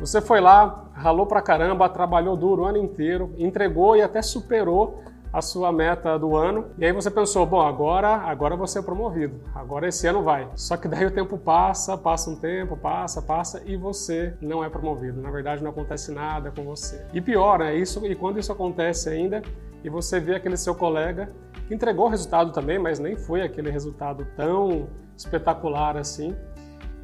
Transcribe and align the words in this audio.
Você 0.00 0.18
foi 0.18 0.40
lá, 0.40 0.86
ralou 0.94 1.26
pra 1.26 1.42
caramba, 1.42 1.86
trabalhou 1.86 2.34
duro 2.34 2.62
o 2.62 2.64
ano 2.64 2.78
inteiro, 2.78 3.34
entregou 3.36 3.94
e 3.94 4.00
até 4.00 4.22
superou 4.22 5.02
a 5.30 5.42
sua 5.42 5.70
meta 5.70 6.18
do 6.18 6.34
ano. 6.34 6.70
E 6.78 6.86
aí 6.86 6.92
você 6.92 7.10
pensou, 7.10 7.44
bom, 7.44 7.60
agora, 7.60 8.08
agora 8.16 8.56
você 8.56 8.78
é 8.78 8.82
promovido. 8.82 9.42
Agora 9.54 9.86
esse 9.86 10.06
ano 10.06 10.22
vai. 10.22 10.48
Só 10.56 10.78
que 10.78 10.88
daí 10.88 11.04
o 11.04 11.10
tempo 11.10 11.36
passa, 11.36 11.98
passa 11.98 12.30
um 12.30 12.36
tempo, 12.36 12.78
passa, 12.78 13.20
passa 13.20 13.62
e 13.66 13.76
você 13.76 14.34
não 14.40 14.64
é 14.64 14.70
promovido. 14.70 15.20
Na 15.20 15.30
verdade, 15.30 15.62
não 15.62 15.70
acontece 15.70 16.10
nada 16.12 16.50
com 16.50 16.64
você. 16.64 17.04
E 17.12 17.20
pior, 17.20 17.60
é 17.60 17.74
isso. 17.74 18.04
E 18.06 18.14
quando 18.14 18.38
isso 18.38 18.50
acontece 18.50 19.10
ainda, 19.10 19.42
e 19.84 19.90
você 19.90 20.18
vê 20.18 20.34
aquele 20.34 20.56
seu 20.56 20.74
colega 20.74 21.30
que 21.68 21.74
entregou 21.74 22.06
o 22.06 22.08
resultado 22.08 22.52
também, 22.52 22.78
mas 22.78 22.98
nem 22.98 23.16
foi 23.16 23.42
aquele 23.42 23.70
resultado 23.70 24.26
tão 24.34 24.88
espetacular 25.14 25.98
assim. 25.98 26.34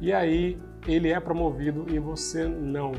E 0.01 0.11
aí 0.11 0.59
ele 0.87 1.11
é 1.11 1.19
promovido 1.19 1.85
e 1.89 1.99
você 1.99 2.45
não. 2.45 2.93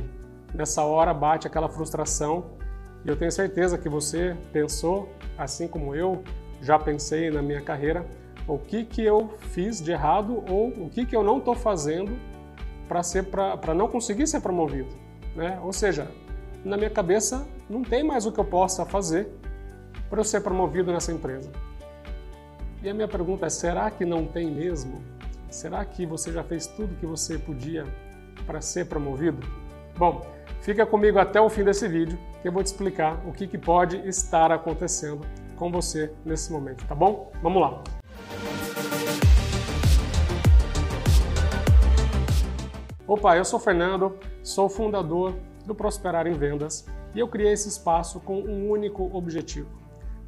Nessa 0.55 0.83
hora 0.85 1.13
bate 1.13 1.47
aquela 1.47 1.69
frustração 1.69 2.59
e 3.05 3.09
eu 3.09 3.17
tenho 3.17 3.33
certeza 3.33 3.79
que 3.79 3.89
você 3.89 4.37
pensou, 4.53 5.09
assim 5.37 5.67
como 5.67 5.95
eu 5.95 6.23
já 6.61 6.79
pensei 6.79 7.31
na 7.31 7.41
minha 7.41 7.61
carreira, 7.61 8.05
o 8.47 8.59
que, 8.59 8.85
que 8.85 9.03
eu 9.03 9.35
fiz 9.39 9.81
de 9.81 9.93
errado 9.93 10.43
ou 10.49 10.69
o 10.69 10.91
que, 10.91 11.05
que 11.07 11.15
eu 11.15 11.23
não 11.23 11.39
estou 11.39 11.55
fazendo 11.55 12.17
para 12.89 13.75
não 13.75 13.89
conseguir 13.89 14.27
ser 14.27 14.41
promovido. 14.41 14.89
Né? 15.37 15.59
Ou 15.63 15.73
seja, 15.73 16.11
na 16.65 16.77
minha 16.77 16.91
cabeça 16.91 17.47
não 17.69 17.83
tem 17.83 18.03
mais 18.03 18.27
o 18.27 18.33
que 18.33 18.41
eu 18.41 18.45
possa 18.45 18.85
fazer 18.85 19.29
para 20.09 20.21
eu 20.21 20.25
ser 20.25 20.41
promovido 20.41 20.91
nessa 20.91 21.13
empresa. 21.13 21.51
E 22.83 22.89
a 22.89 22.95
minha 22.95 23.09
pergunta 23.09 23.47
é: 23.47 23.51
será 23.51 23.91
que 23.91 24.05
não 24.05 24.27
tem 24.27 24.51
mesmo? 24.51 25.03
Será 25.51 25.83
que 25.83 26.05
você 26.05 26.31
já 26.31 26.45
fez 26.45 26.67
tudo 26.67 26.95
que 26.97 27.07
você 27.07 27.39
podia 27.39 27.87
para 28.47 28.61
ser 28.61 28.87
promovido? 28.87 29.39
Bom, 29.97 30.21
fica 30.61 30.85
comigo 30.85 31.19
até 31.19 31.41
o 31.41 31.49
fim 31.49 31.65
desse 31.65 31.89
vídeo 31.89 32.19
que 32.43 32.49
eu 32.49 32.53
vou 32.53 32.63
te 32.63 32.67
explicar 32.67 33.27
o 33.27 33.33
que, 33.33 33.47
que 33.47 33.57
pode 33.57 33.97
estar 34.07 34.53
acontecendo 34.53 35.23
com 35.57 35.73
você 35.73 36.13
nesse 36.23 36.53
momento, 36.53 36.87
tá 36.87 36.95
bom? 36.95 37.33
Vamos 37.43 37.63
lá! 37.63 37.83
Opa, 43.07 43.39
eu 43.39 43.45
sou 43.45 43.59
Fernando, 43.59 44.19
sou 44.43 44.69
fundador 44.69 45.35
do 45.65 45.75
Prosperar 45.75 46.27
em 46.27 46.35
Vendas 46.35 46.87
e 47.15 47.19
eu 47.19 47.27
criei 47.27 47.55
esse 47.55 47.71
espaço 47.71 48.21
com 48.21 48.39
um 48.39 48.71
único 48.71 49.11
objetivo: 49.17 49.71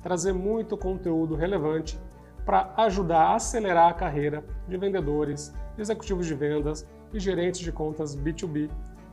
trazer 0.03 0.33
muito 0.33 0.78
conteúdo 0.78 1.37
relevante 1.37 2.00
para 2.44 2.72
ajudar 2.78 3.22
a 3.22 3.34
acelerar 3.36 3.88
a 3.88 3.94
carreira 3.94 4.44
de 4.69 4.77
vendedores, 4.77 5.52
executivos 5.78 6.27
de 6.27 6.34
vendas 6.34 6.86
e 7.12 7.20
gerentes 7.20 7.60
de 7.60 7.72
contas 7.72 8.16
B2B 8.16 8.70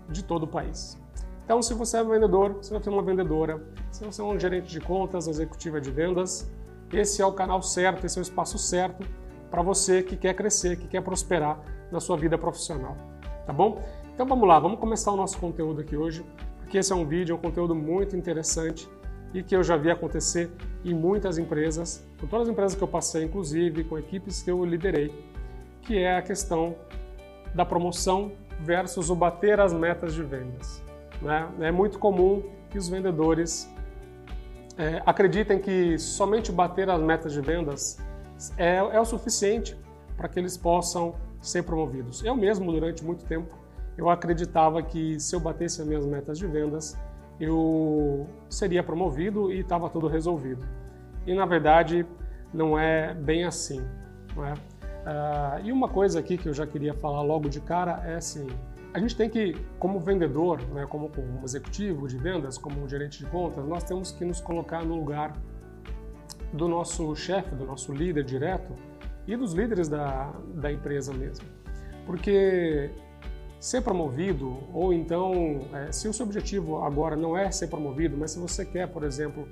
de 0.10 0.24
todo 0.24 0.44
o 0.44 0.48
país. 0.48 0.98
Então, 1.44 1.62
se 1.62 1.74
você 1.74 1.98
é 1.98 2.04
um 2.04 2.10
vendedor, 2.10 2.58
se 2.62 2.72
você 2.72 2.90
é 2.90 2.92
uma 2.92 3.02
vendedora, 3.02 3.66
se 3.92 4.04
você 4.04 4.22
é 4.22 4.24
um 4.24 4.38
gerente 4.38 4.70
de 4.70 4.82
contas, 4.82 5.28
executiva 5.28 5.80
de 5.80 5.90
vendas, 5.90 6.52
esse 6.92 7.22
é 7.22 7.26
o 7.26 7.32
canal 7.32 7.62
certo, 7.62 8.06
esse 8.06 8.18
é 8.18 8.22
o 8.22 8.24
espaço 8.24 8.58
certo 8.58 9.08
para 9.50 9.62
você 9.62 10.04
que 10.04 10.18
quer 10.18 10.34
crescer, 10.34 10.78
que 10.78 10.88
quer 10.88 11.02
prosperar 11.02 11.60
na 11.92 12.00
sua 12.00 12.18
vida 12.18 12.38
profissional, 12.38 12.98
tá 13.46 13.54
bom? 13.54 13.82
Então 14.14 14.26
vamos 14.26 14.48
lá, 14.48 14.60
vamos 14.60 14.80
começar 14.80 15.12
o 15.12 15.16
nosso 15.16 15.38
conteúdo 15.38 15.82
aqui 15.82 15.96
hoje, 15.96 16.26
porque 16.60 16.78
esse 16.78 16.92
é 16.92 16.96
um 16.96 17.06
vídeo, 17.06 17.34
é 17.34 17.36
um 17.38 17.42
conteúdo 17.42 17.74
muito 17.74 18.16
interessante 18.16 18.90
e 19.34 19.44
que 19.44 19.56
eu 19.56 19.64
já 19.64 19.76
vi 19.76 19.92
acontecer 19.92 20.50
em 20.84 20.94
muitas 20.94 21.38
empresas, 21.38 22.06
com 22.20 22.28
todas 22.28 22.48
as 22.48 22.52
empresas 22.52 22.78
que 22.78 22.84
eu 22.84 22.88
passei, 22.88 23.24
inclusive 23.24 23.84
com 23.84 23.98
equipes 23.98 24.42
que 24.42 24.50
eu 24.50 24.64
liderei, 24.64 25.14
que 25.82 25.98
é 25.98 26.18
a 26.18 26.22
questão 26.22 26.76
da 27.54 27.66
promoção 27.66 28.32
versus 28.60 29.10
o 29.10 29.16
bater 29.16 29.60
as 29.60 29.74
metas 29.74 30.14
de 30.14 30.24
vendas. 30.24 30.82
Né? 31.22 31.48
É 31.60 31.72
muito 31.72 32.00
comum 32.00 32.44
que 32.70 32.78
os 32.78 32.88
vendedores 32.88 33.70
é, 34.78 35.02
acreditem 35.06 35.60
que 35.60 35.98
somente 35.98 36.52
bater 36.52 36.90
as 36.90 37.02
metas 37.02 37.34
de 37.34 37.42
vendas 37.42 37.98
é, 38.58 38.78
é 38.78 39.00
o 39.00 39.06
suficiente 39.06 39.78
para 40.16 40.28
que 40.28 40.40
eles 40.40 40.56
possam 40.58 41.16
ser 41.42 41.64
promovidos. 41.64 42.24
Eu 42.24 42.36
mesmo, 42.36 42.72
durante 42.72 43.04
muito 43.04 43.24
tempo, 43.26 43.56
eu 43.98 44.10
acreditava 44.10 44.82
que 44.84 45.20
se 45.20 45.36
eu 45.36 45.40
batesse 45.40 45.82
as 45.82 45.88
minhas 45.88 46.06
metas 46.06 46.38
de 46.38 46.46
vendas, 46.46 46.98
eu 47.40 48.28
seria 48.50 48.84
promovido 48.84 49.52
e 49.52 49.60
estava 49.60 49.90
tudo 49.90 50.08
resolvido. 50.08 50.66
E 51.26 51.34
na 51.34 51.46
verdade 51.46 52.06
não 52.54 52.78
é 52.78 53.14
bem 53.14 53.44
assim. 53.44 53.86
Não 54.36 54.46
é? 54.46 54.54
Uh, 54.54 55.66
e 55.66 55.72
uma 55.72 55.88
coisa 55.88 56.20
aqui 56.20 56.38
que 56.38 56.50
eu 56.50 56.54
já 56.54 56.68
queria 56.68 56.94
falar 56.94 57.22
logo 57.22 57.48
de 57.48 57.62
cara 57.62 58.04
é 58.06 58.16
assim: 58.16 58.48
a 58.94 59.00
gente 59.00 59.16
tem 59.16 59.30
que, 59.30 59.56
como 59.80 60.00
vendedor, 60.00 60.62
né, 60.74 60.86
como, 60.86 61.10
como 61.10 61.44
executivo 61.44 62.08
de 62.08 62.18
vendas, 62.18 62.58
como 62.58 62.88
gerente 62.88 63.20
de 63.20 63.26
contas, 63.30 63.66
nós 63.66 63.84
temos 63.84 64.12
que 64.12 64.26
nos 64.26 64.42
colocar 64.42 64.84
no 64.84 64.96
lugar 64.96 65.34
do 66.52 66.68
nosso 66.68 67.16
chefe, 67.16 67.54
do 67.56 67.66
nosso 67.66 67.94
líder 67.94 68.24
direto 68.24 68.74
e 69.26 69.36
dos 69.36 69.54
líderes 69.54 69.88
da, 69.88 70.34
da 70.56 70.72
empresa 70.72 71.14
mesmo. 71.14 71.46
Porque 72.06 72.90
ser 73.60 73.82
promovido, 73.82 74.58
ou 74.74 74.94
então, 74.94 75.68
é, 75.74 75.92
se 75.92 76.08
o 76.08 76.14
seu 76.14 76.26
objetivo 76.26 76.84
agora 76.84 77.16
não 77.16 77.38
é 77.38 77.50
ser 77.52 77.68
promovido, 77.68 78.16
mas 78.18 78.32
se 78.32 78.40
você 78.40 78.64
quer, 78.64 78.88
por 78.88 79.04
exemplo, 79.04 79.48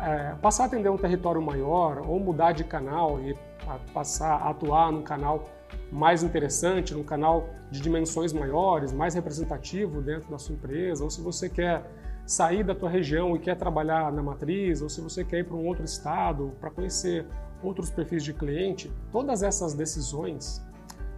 é, 0.00 0.34
passar 0.40 0.64
a 0.64 0.66
atender 0.66 0.88
um 0.90 0.96
território 0.96 1.42
maior 1.42 2.06
ou 2.06 2.18
mudar 2.18 2.52
de 2.52 2.64
canal 2.64 3.20
e 3.20 3.36
a, 3.66 3.78
passar 3.92 4.34
a 4.34 4.50
atuar 4.50 4.92
num 4.92 5.02
canal 5.02 5.48
mais 5.90 6.22
interessante, 6.22 6.94
num 6.94 7.04
canal 7.04 7.48
de 7.70 7.80
dimensões 7.80 8.32
maiores, 8.32 8.92
mais 8.92 9.14
representativo 9.14 10.00
dentro 10.00 10.30
da 10.30 10.38
sua 10.38 10.54
empresa, 10.54 11.02
ou 11.02 11.10
se 11.10 11.20
você 11.20 11.48
quer 11.48 11.84
sair 12.24 12.62
da 12.62 12.74
tua 12.74 12.88
região 12.88 13.34
e 13.34 13.38
quer 13.38 13.56
trabalhar 13.56 14.12
na 14.12 14.22
matriz, 14.22 14.80
ou 14.80 14.88
se 14.88 15.00
você 15.00 15.24
quer 15.24 15.40
ir 15.40 15.44
para 15.44 15.56
um 15.56 15.66
outro 15.66 15.84
estado 15.84 16.52
para 16.60 16.70
conhecer 16.70 17.26
outros 17.62 17.90
perfis 17.90 18.24
de 18.24 18.32
cliente, 18.32 18.90
todas 19.10 19.42
essas 19.42 19.74
decisões 19.74 20.64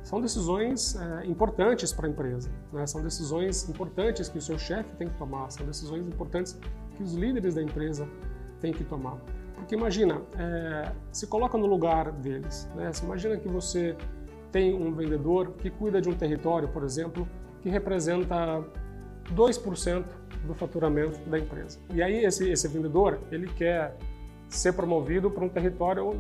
são 0.05 0.21
decisões 0.21 0.95
é, 0.97 1.27
importantes 1.27 1.93
para 1.93 2.07
a 2.07 2.11
empresa, 2.11 2.51
né? 2.73 2.87
são 2.87 3.03
decisões 3.03 3.69
importantes 3.69 4.29
que 4.29 4.37
o 4.39 4.43
seu 4.43 4.59
chefe 4.59 4.95
tem 4.97 5.09
que 5.09 5.17
tomar, 5.17 5.51
são 5.51 5.67
decisões 5.67 6.07
importantes 6.07 6.57
que 6.95 7.03
os 7.03 7.15
líderes 7.15 7.55
da 7.55 7.63
empresa 7.63 8.07
têm 8.61 8.73
que 8.73 8.85
tomar. 8.85 9.17
Porque 9.57 9.75
imagina, 9.75 10.21
é, 10.39 10.93
se 11.11 11.27
coloca 11.27 11.57
no 11.57 11.67
lugar 11.67 12.13
deles, 12.13 12.69
né? 12.77 12.93
Se 12.93 13.03
imagina 13.03 13.37
que 13.39 13.49
você 13.49 13.97
tem 14.53 14.75
um 14.75 14.93
vendedor 14.93 15.53
que 15.53 15.71
cuida 15.71 16.01
de 16.03 16.09
um 16.09 16.15
território, 16.15 16.69
por 16.69 16.85
exemplo, 16.85 17.27
que 17.63 17.71
representa 17.71 18.63
2% 19.35 20.05
do 20.47 20.55
faturamento 20.55 21.19
da 21.29 21.39
empresa. 21.39 21.79
E 21.93 22.03
aí 22.03 22.25
esse, 22.25 22.51
esse 22.51 22.69
vendedor, 22.69 23.21
ele 23.33 23.49
quer 23.49 23.97
ser 24.57 24.73
promovido 24.73 25.31
para 25.31 25.45
um 25.45 25.49
território, 25.49 26.13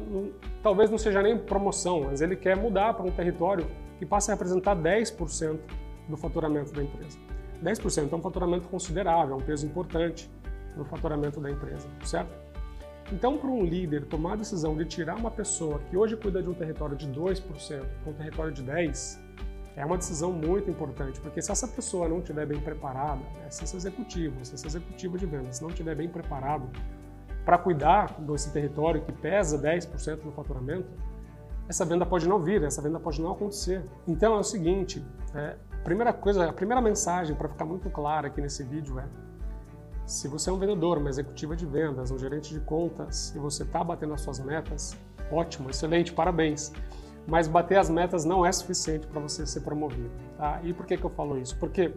talvez 0.62 0.91
não 0.91 0.99
seja 0.99 1.22
nem 1.22 1.39
promoção, 1.39 2.03
mas 2.05 2.21
ele 2.21 2.37
quer 2.37 2.56
mudar 2.56 2.95
para 2.95 3.05
um 3.05 3.11
território 3.11 3.67
que 3.99 4.06
passe 4.06 4.31
a 4.31 4.34
representar 4.34 4.77
10% 4.77 5.59
do 6.09 6.17
faturamento 6.17 6.73
da 6.73 6.83
empresa. 6.83 7.19
10% 7.62 8.12
é 8.12 8.17
um 8.17 8.21
faturamento 8.21 8.69
considerável, 8.69 9.34
é 9.34 9.39
um 9.39 9.44
peso 9.44 9.67
importante 9.67 10.31
no 10.77 10.84
faturamento 10.84 11.41
da 11.41 11.50
empresa, 11.50 11.89
certo? 12.05 12.33
Então, 13.12 13.37
para 13.37 13.50
um 13.50 13.65
líder 13.65 14.06
tomar 14.06 14.33
a 14.33 14.37
decisão 14.37 14.77
de 14.77 14.84
tirar 14.84 15.17
uma 15.17 15.31
pessoa 15.31 15.78
que 15.91 15.97
hoje 15.97 16.17
cuida 16.17 16.43
de 16.43 16.49
um 16.49 16.55
território 16.55 16.97
de 16.97 17.06
2% 17.09 17.43
para 18.03 18.11
um 18.11 18.15
território 18.15 18.53
de 18.53 18.62
10%, 18.62 19.19
é 19.77 19.84
uma 19.84 19.97
decisão 19.97 20.33
muito 20.33 20.71
importante, 20.71 21.21
porque 21.21 21.43
se 21.43 21.50
essa 21.50 21.67
pessoa 21.67 22.09
não 22.09 22.21
estiver 22.21 22.47
bem 22.47 22.61
preparada, 22.61 23.21
né, 23.41 23.50
se 23.50 23.65
esse 23.65 23.77
executivo, 23.77 24.44
se 24.44 24.55
esse 24.55 24.67
executivo 24.67 25.19
de 25.19 25.27
vendas 25.27 25.61
não 25.61 25.69
estiver 25.69 25.97
bem 25.97 26.09
preparado 26.09 26.71
para 27.44 27.59
cuidar 27.59 28.19
desse 28.21 28.53
território 28.53 29.03
que 29.03 29.12
pesa 29.12 29.59
10% 29.59 30.25
no 30.25 30.32
faturamento, 30.32 30.88
essa 31.69 31.84
venda 31.84 32.05
pode 32.05 32.28
não 32.28 32.38
vir, 32.38 32.62
essa 32.62 32.82
venda 32.82 32.99
pode 32.99 33.21
não 33.21 33.32
acontecer. 33.32 33.82
Então 34.06 34.34
é 34.34 34.38
o 34.38 34.43
seguinte, 34.43 35.05
é, 35.34 35.56
primeira 35.82 36.12
coisa, 36.12 36.49
a 36.49 36.53
primeira 36.53 36.81
mensagem 36.81 37.34
para 37.34 37.49
ficar 37.49 37.65
muito 37.65 37.88
clara 37.91 38.28
aqui 38.28 38.41
nesse 38.41 38.62
vídeo 38.62 38.99
é 38.99 39.06
se 40.06 40.29
você 40.29 40.50
é 40.50 40.52
um 40.52 40.58
vendedor, 40.58 40.99
uma 40.99 41.08
executiva 41.08 41.56
de 41.56 41.64
vendas, 41.64 42.11
um 42.11 42.19
gerente 42.19 42.52
de 42.52 42.61
contas 42.61 43.35
e 43.35 43.38
você 43.38 43.62
está 43.62 43.82
batendo 43.82 44.12
as 44.12 44.20
suas 44.20 44.38
metas, 44.38 44.96
ótimo, 45.31 45.70
excelente, 45.70 46.12
parabéns. 46.12 46.73
Mas 47.26 47.49
bater 47.49 47.79
as 47.79 47.88
metas 47.88 48.23
não 48.26 48.44
é 48.44 48.52
suficiente 48.52 49.06
para 49.06 49.19
você 49.19 49.46
ser 49.46 49.61
promovido. 49.61 50.11
Tá? 50.37 50.61
E 50.62 50.75
por 50.75 50.85
que, 50.85 50.99
que 50.99 51.05
eu 51.05 51.11
falo 51.11 51.38
isso? 51.38 51.56
Porque 51.58 51.94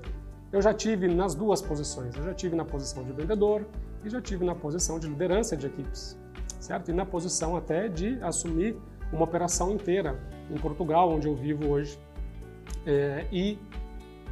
eu 0.53 0.61
já 0.61 0.73
tive 0.73 1.13
nas 1.13 1.35
duas 1.35 1.61
posições. 1.61 2.15
Eu 2.15 2.23
já 2.23 2.33
tive 2.33 2.55
na 2.55 2.63
posição 2.63 3.03
de 3.03 3.11
vendedor 3.11 3.65
e 4.07 4.09
já 4.09 4.21
tive 4.21 4.45
na 4.45 4.56
posição 4.56 5.00
de 5.00 5.07
liderança 5.07 5.56
de 5.56 5.68
equipes, 5.68 6.18
certo? 6.59 6.89
E 6.89 6.94
na 6.94 7.06
posição 7.06 7.56
até 7.56 7.88
de 7.88 8.18
assumir 8.24 8.75
uma 9.12 9.24
operação 9.24 9.71
inteira 9.71 10.19
em 10.50 10.57
Portugal, 10.57 11.12
onde 11.12 11.27
eu 11.27 11.36
vivo 11.36 11.68
hoje. 11.68 12.00
É, 12.86 13.25
e 13.31 13.59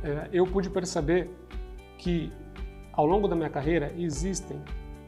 é, 0.03 0.29
eu 0.31 0.45
pude 0.47 0.69
perceber 0.69 1.29
que 1.97 2.31
ao 2.93 3.05
longo 3.05 3.27
da 3.27 3.35
minha 3.35 3.49
carreira 3.49 3.93
existem 3.97 4.61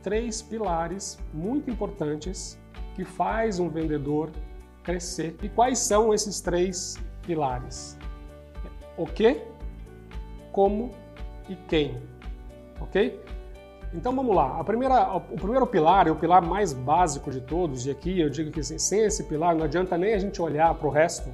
três 0.04 0.42
pilares 0.42 1.18
muito 1.34 1.72
importantes 1.72 2.60
que 2.96 3.06
faz 3.06 3.60
um 3.60 3.70
vendedor 3.70 4.32
crescer. 4.84 5.36
E 5.42 5.50
quais 5.50 5.80
são 5.80 6.14
esses 6.14 6.42
três 6.42 6.98
pilares? 7.26 7.98
O 8.98 9.06
que, 9.06 9.42
como 10.52 10.92
e 11.48 11.56
quem, 11.56 12.02
ok? 12.82 13.27
Então 13.94 14.16
vamos 14.16 14.36
lá. 14.36 14.64
Primeira, 14.64 15.16
o 15.16 15.36
primeiro 15.36 15.66
pilar 15.66 16.08
é 16.08 16.12
o 16.12 16.16
pilar 16.16 16.42
mais 16.42 16.74
básico 16.74 17.32
de 17.32 17.42
todos, 17.42 17.86
e 17.86 17.92
aqui 17.92 18.20
eu 18.20 18.30
digo 18.30 18.52
que 18.52 18.60
assim, 18.60 18.78
sem 18.78 19.02
esse 19.02 19.24
pilar 19.24 19.56
não 19.56 19.64
adianta 19.64 19.98
nem 19.98 20.14
a 20.14 20.20
gente 20.20 20.42
olhar 20.42 20.74
para 20.76 20.88
o 20.88 20.92
resto. 20.92 21.30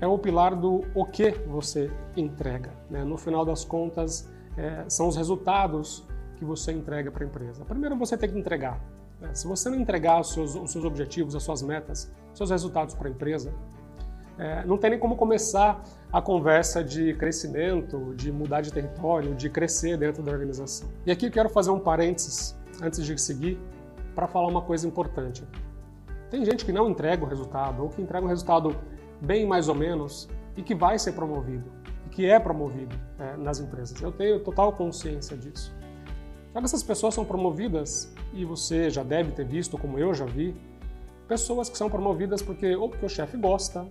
É 0.00 0.06
o 0.06 0.18
pilar 0.18 0.54
do 0.54 0.84
o 0.94 1.04
que 1.04 1.30
você 1.46 1.90
entrega. 2.16 2.70
Né? 2.88 3.04
No 3.04 3.18
final 3.18 3.44
das 3.44 3.64
contas, 3.64 4.28
é, 4.56 4.84
são 4.88 5.08
os 5.08 5.16
resultados 5.16 6.06
que 6.36 6.44
você 6.44 6.72
entrega 6.72 7.10
para 7.10 7.24
a 7.24 7.26
empresa. 7.26 7.64
Primeiro 7.64 7.96
você 7.96 8.16
tem 8.16 8.30
que 8.30 8.38
entregar. 8.38 8.80
Né? 9.20 9.34
Se 9.34 9.46
você 9.46 9.68
não 9.68 9.78
entregar 9.78 10.20
os 10.20 10.32
seus, 10.32 10.54
os 10.54 10.72
seus 10.72 10.84
objetivos, 10.84 11.34
as 11.34 11.42
suas 11.42 11.62
metas, 11.62 12.10
seus 12.32 12.50
resultados 12.50 12.94
para 12.94 13.08
a 13.08 13.10
empresa, 13.10 13.52
é, 14.38 14.64
não 14.64 14.78
tem 14.78 14.90
nem 14.90 14.98
como 14.98 15.16
começar 15.16 15.82
a 16.12 16.20
conversa 16.20 16.82
de 16.82 17.14
crescimento, 17.14 18.14
de 18.16 18.32
mudar 18.32 18.60
de 18.62 18.72
território, 18.72 19.34
de 19.34 19.48
crescer 19.48 19.96
dentro 19.96 20.22
da 20.22 20.32
organização. 20.32 20.88
E 21.06 21.10
aqui 21.10 21.26
eu 21.26 21.30
quero 21.30 21.48
fazer 21.48 21.70
um 21.70 21.78
parênteses 21.78 22.56
antes 22.82 23.04
de 23.04 23.20
seguir 23.20 23.58
para 24.14 24.26
falar 24.26 24.48
uma 24.48 24.62
coisa 24.62 24.86
importante. 24.86 25.44
Tem 26.30 26.44
gente 26.44 26.64
que 26.64 26.72
não 26.72 26.88
entrega 26.88 27.24
o 27.24 27.28
resultado 27.28 27.82
ou 27.82 27.88
que 27.88 28.00
entrega 28.00 28.24
um 28.24 28.28
resultado 28.28 28.76
bem 29.20 29.46
mais 29.46 29.68
ou 29.68 29.74
menos 29.74 30.28
e 30.56 30.62
que 30.62 30.74
vai 30.74 30.98
ser 30.98 31.12
promovido, 31.12 31.64
e 32.06 32.08
que 32.08 32.26
é 32.26 32.38
promovido 32.38 32.96
é, 33.18 33.36
nas 33.36 33.60
empresas. 33.60 34.00
Eu 34.00 34.12
tenho 34.12 34.40
total 34.40 34.72
consciência 34.72 35.36
disso. 35.36 35.74
Só 36.52 36.58
que 36.58 36.64
essas 36.64 36.82
pessoas 36.82 37.14
são 37.14 37.24
promovidas, 37.24 38.12
e 38.32 38.44
você 38.44 38.90
já 38.90 39.02
deve 39.02 39.32
ter 39.32 39.44
visto, 39.44 39.78
como 39.78 39.98
eu 39.98 40.12
já 40.12 40.24
vi, 40.24 40.56
pessoas 41.28 41.68
que 41.68 41.78
são 41.78 41.88
promovidas 41.88 42.42
porque 42.42 42.74
ou 42.74 42.88
porque 42.88 43.06
o 43.06 43.08
chefe 43.08 43.36
gosta, 43.36 43.86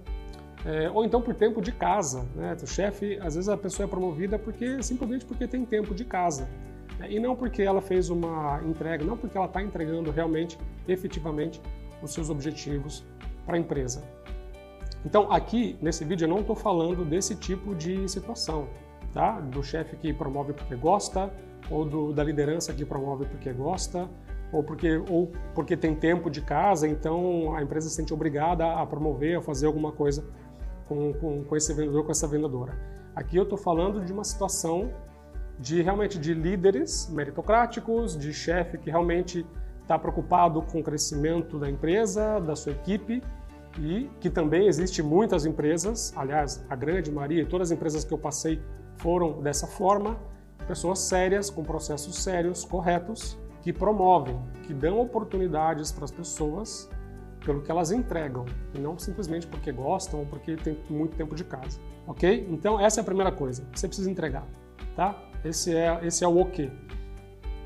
é, 0.66 0.90
ou 0.90 1.06
então 1.06 1.22
por 1.22 1.34
tempo 1.34 1.62
de 1.62 1.72
casa. 1.72 2.26
Né? 2.36 2.56
O 2.62 2.68
chefe, 2.68 3.18
às 3.22 3.36
vezes 3.36 3.50
a 3.50 3.58
pessoa 3.58 3.86
é 3.86 3.90
promovida 3.90 4.38
porque 4.38 4.82
simplesmente 4.84 5.26
porque 5.26 5.48
tem 5.48 5.66
tempo 5.66 5.94
de 5.94 6.04
casa. 6.04 6.50
Né? 6.98 7.12
E 7.12 7.20
não 7.20 7.36
porque 7.36 7.62
ela 7.62 7.82
fez 7.82 8.10
uma 8.10 8.62
entrega, 8.66 9.06
não 9.06 9.18
porque 9.18 9.38
ela 9.38 9.48
está 9.48 9.62
entregando 9.62 10.12
realmente, 10.12 10.58
efetivamente, 10.88 11.62
os 12.02 12.14
seus 12.14 12.30
objetivos 12.30 13.06
para 13.46 13.56
a 13.56 13.60
empresa. 13.60 14.04
Então, 15.06 15.32
aqui 15.32 15.78
nesse 15.82 16.04
vídeo 16.04 16.26
eu 16.26 16.30
não 16.30 16.40
estou 16.40 16.56
falando 16.56 17.06
desse 17.06 17.36
tipo 17.36 17.74
de 17.74 18.08
situação, 18.10 18.68
tá? 19.14 19.40
Do 19.40 19.64
chefe 19.64 19.96
que 19.96 20.14
promove 20.14 20.52
porque 20.52 20.76
gosta, 20.76 21.32
ou 21.70 21.86
do, 21.86 22.12
da 22.12 22.24
liderança 22.24 22.74
que 22.74 22.84
promove 22.84 23.26
porque 23.26 23.52
gosta, 23.54 24.10
ou 24.52 24.62
porque, 24.62 25.02
ou 25.10 25.32
porque 25.56 25.78
tem 25.78 25.96
tempo 25.96 26.30
de 26.30 26.42
casa, 26.42 26.88
então 26.88 27.56
a 27.56 27.62
empresa 27.62 27.88
se 27.88 27.96
sente 27.96 28.14
obrigada 28.14 28.74
a 28.74 28.86
promover, 28.86 29.38
a 29.38 29.42
fazer 29.42 29.68
alguma 29.68 29.92
coisa 29.92 30.26
com, 30.90 31.14
com, 31.14 31.44
com 31.44 31.56
esse 31.56 31.72
vendedor, 31.74 32.04
com 32.04 32.12
essa 32.12 32.28
vendedora. 32.28 32.76
Aqui 33.16 33.38
eu 33.38 33.44
estou 33.44 33.58
falando 33.58 34.04
de 34.04 34.12
uma 34.12 34.24
situação 34.24 34.92
de 35.60 35.82
realmente 35.82 36.18
de 36.18 36.34
líderes 36.34 37.08
meritocráticos, 37.12 38.18
de 38.18 38.34
chefe 38.34 38.78
que 38.78 38.90
realmente 38.90 39.46
está 39.82 40.00
preocupado 40.00 40.62
com 40.64 40.80
o 40.80 40.84
crescimento 40.84 41.60
da 41.60 41.70
empresa, 41.70 42.40
da 42.40 42.56
sua 42.56 42.72
equipe 42.72 43.22
e 43.78 44.10
que 44.20 44.30
também 44.30 44.68
existe 44.68 45.04
muitas 45.04 45.46
empresas, 45.46 46.12
aliás, 46.16 46.66
a 46.70 46.76
grande 46.76 47.12
maioria, 47.12 47.46
todas 47.46 47.72
as 47.72 47.78
empresas 47.78 48.04
que 48.04 48.14
eu 48.14 48.18
passei 48.18 48.62
foram 48.98 49.42
dessa 49.42 49.68
forma, 49.68 50.18
pessoas 50.68 51.00
sérias, 51.00 51.50
com 51.50 51.64
processos 51.64 52.22
sérios, 52.22 52.66
corretos, 52.66 53.38
que 53.62 53.74
promovem, 53.74 54.40
que 54.64 54.74
dão 54.74 55.00
oportunidades 55.00 55.92
para 55.92 56.06
as 56.06 56.12
pessoas 56.12 56.90
pelo 57.46 57.62
que 57.62 57.72
elas 57.72 57.92
entregam, 57.92 58.46
e 58.74 58.80
não 58.80 58.98
simplesmente 58.98 59.48
porque 59.48 59.72
gostam 59.72 60.20
ou 60.22 60.26
porque 60.26 60.56
tem 60.56 60.78
muito 60.90 61.16
tempo 61.16 61.36
de 61.36 61.44
casa, 61.44 61.80
ok? 62.08 62.48
Então 62.50 62.80
essa 62.80 63.00
é 63.00 63.02
a 63.02 63.06
primeira 63.06 63.32
coisa, 63.32 63.66
você 63.74 63.88
precisa 63.88 64.10
entregar, 64.10 64.46
tá? 64.96 65.16
Esse 65.44 65.76
é, 65.76 66.00
esse 66.04 66.24
é 66.24 66.28
o 66.28 66.40
o 66.40 66.46
que. 66.46 66.70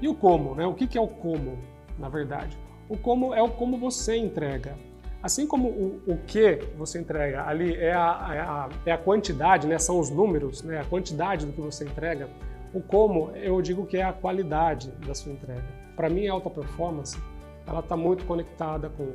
E 0.02 0.08
o 0.08 0.14
como, 0.14 0.56
né? 0.56 0.66
O 0.66 0.74
que, 0.74 0.86
que 0.86 0.98
é 0.98 1.02
o 1.02 1.08
como, 1.08 1.58
na 1.98 2.10
verdade? 2.10 2.58
O 2.88 2.98
como 2.98 3.34
é 3.34 3.42
o 3.42 3.50
como 3.50 3.78
você 3.78 4.16
entrega. 4.16 4.76
Assim 5.24 5.48
como 5.48 5.70
o, 5.70 6.02
o 6.06 6.18
que 6.28 6.60
você 6.78 7.00
entrega 7.00 7.46
ali 7.46 7.74
é 7.76 7.94
a, 7.94 8.30
é 8.34 8.40
a, 8.40 8.70
é 8.86 8.92
a 8.92 8.98
quantidade, 8.98 9.66
né? 9.68 9.80
são 9.80 9.98
os 9.98 10.10
números, 10.10 10.62
né? 10.64 10.82
a 10.82 10.84
quantidade 10.84 11.46
do 11.46 11.54
que 11.54 11.62
você 11.62 11.86
entrega, 11.86 12.30
o 12.74 12.82
como 12.82 13.32
eu 13.36 13.62
digo 13.62 13.86
que 13.86 13.96
é 13.96 14.04
a 14.04 14.12
qualidade 14.12 14.92
da 15.08 15.16
sua 15.16 15.32
entrega. 15.32 15.64
Para 15.96 16.10
mim, 16.10 16.28
a 16.28 16.34
alta 16.34 16.50
performance 16.50 17.18
ela 17.66 17.80
está 17.80 17.96
muito 17.96 18.26
conectada 18.26 18.90
com 18.90 19.14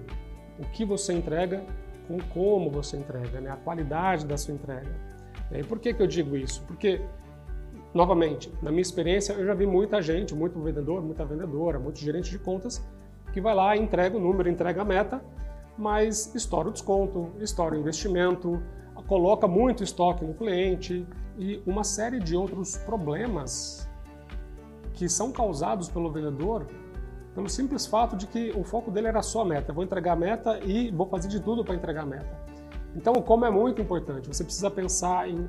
o 0.58 0.64
que 0.70 0.84
você 0.84 1.12
entrega 1.12 1.62
com 2.06 2.18
como 2.32 2.70
você 2.70 2.96
entrega, 2.96 3.40
né? 3.40 3.50
a 3.50 3.56
qualidade 3.56 4.26
da 4.26 4.36
sua 4.36 4.54
entrega. 4.54 4.90
E 5.52 5.62
por 5.62 5.78
que, 5.78 5.94
que 5.94 6.02
eu 6.02 6.06
digo 6.06 6.36
isso? 6.36 6.62
Porque, 6.66 7.00
novamente, 7.94 8.52
na 8.62 8.70
minha 8.70 8.82
experiência, 8.82 9.32
eu 9.34 9.46
já 9.46 9.54
vi 9.54 9.66
muita 9.66 10.00
gente, 10.02 10.34
muito 10.34 10.60
vendedor, 10.60 11.02
muita 11.02 11.24
vendedora, 11.24 11.78
muito 11.78 11.98
gerente 11.98 12.30
de 12.30 12.38
contas, 12.38 12.82
que 13.32 13.40
vai 13.40 13.54
lá, 13.54 13.76
entrega 13.76 14.16
o 14.16 14.20
número, 14.20 14.48
entrega 14.48 14.82
a 14.82 14.84
meta, 14.84 15.22
mas 15.76 16.34
estoura 16.34 16.68
o 16.68 16.72
desconto, 16.72 17.30
estoura 17.40 17.76
o 17.76 17.78
investimento, 17.78 18.60
coloca 19.06 19.46
muito 19.46 19.82
estoque 19.82 20.24
no 20.24 20.34
cliente 20.34 21.06
e 21.38 21.62
uma 21.66 21.84
série 21.84 22.18
de 22.18 22.36
outros 22.36 22.76
problemas 22.78 23.88
que 24.94 25.08
são 25.08 25.30
causados 25.30 25.88
pelo 25.88 26.10
vendedor 26.10 26.66
pelo 27.38 27.48
simples 27.48 27.86
fato 27.86 28.16
de 28.16 28.26
que 28.26 28.50
o 28.50 28.64
foco 28.64 28.90
dele 28.90 29.06
era 29.06 29.22
só 29.22 29.42
a 29.42 29.44
meta. 29.44 29.70
Eu 29.70 29.74
vou 29.76 29.84
entregar 29.84 30.14
a 30.14 30.16
meta 30.16 30.58
e 30.58 30.90
vou 30.90 31.06
fazer 31.06 31.28
de 31.28 31.38
tudo 31.38 31.64
para 31.64 31.76
entregar 31.76 32.02
a 32.02 32.06
meta. 32.06 32.36
Então, 32.96 33.12
o 33.12 33.22
como 33.22 33.44
é 33.44 33.50
muito 33.50 33.80
importante. 33.80 34.26
Você 34.26 34.42
precisa 34.42 34.68
pensar 34.68 35.30
em 35.30 35.48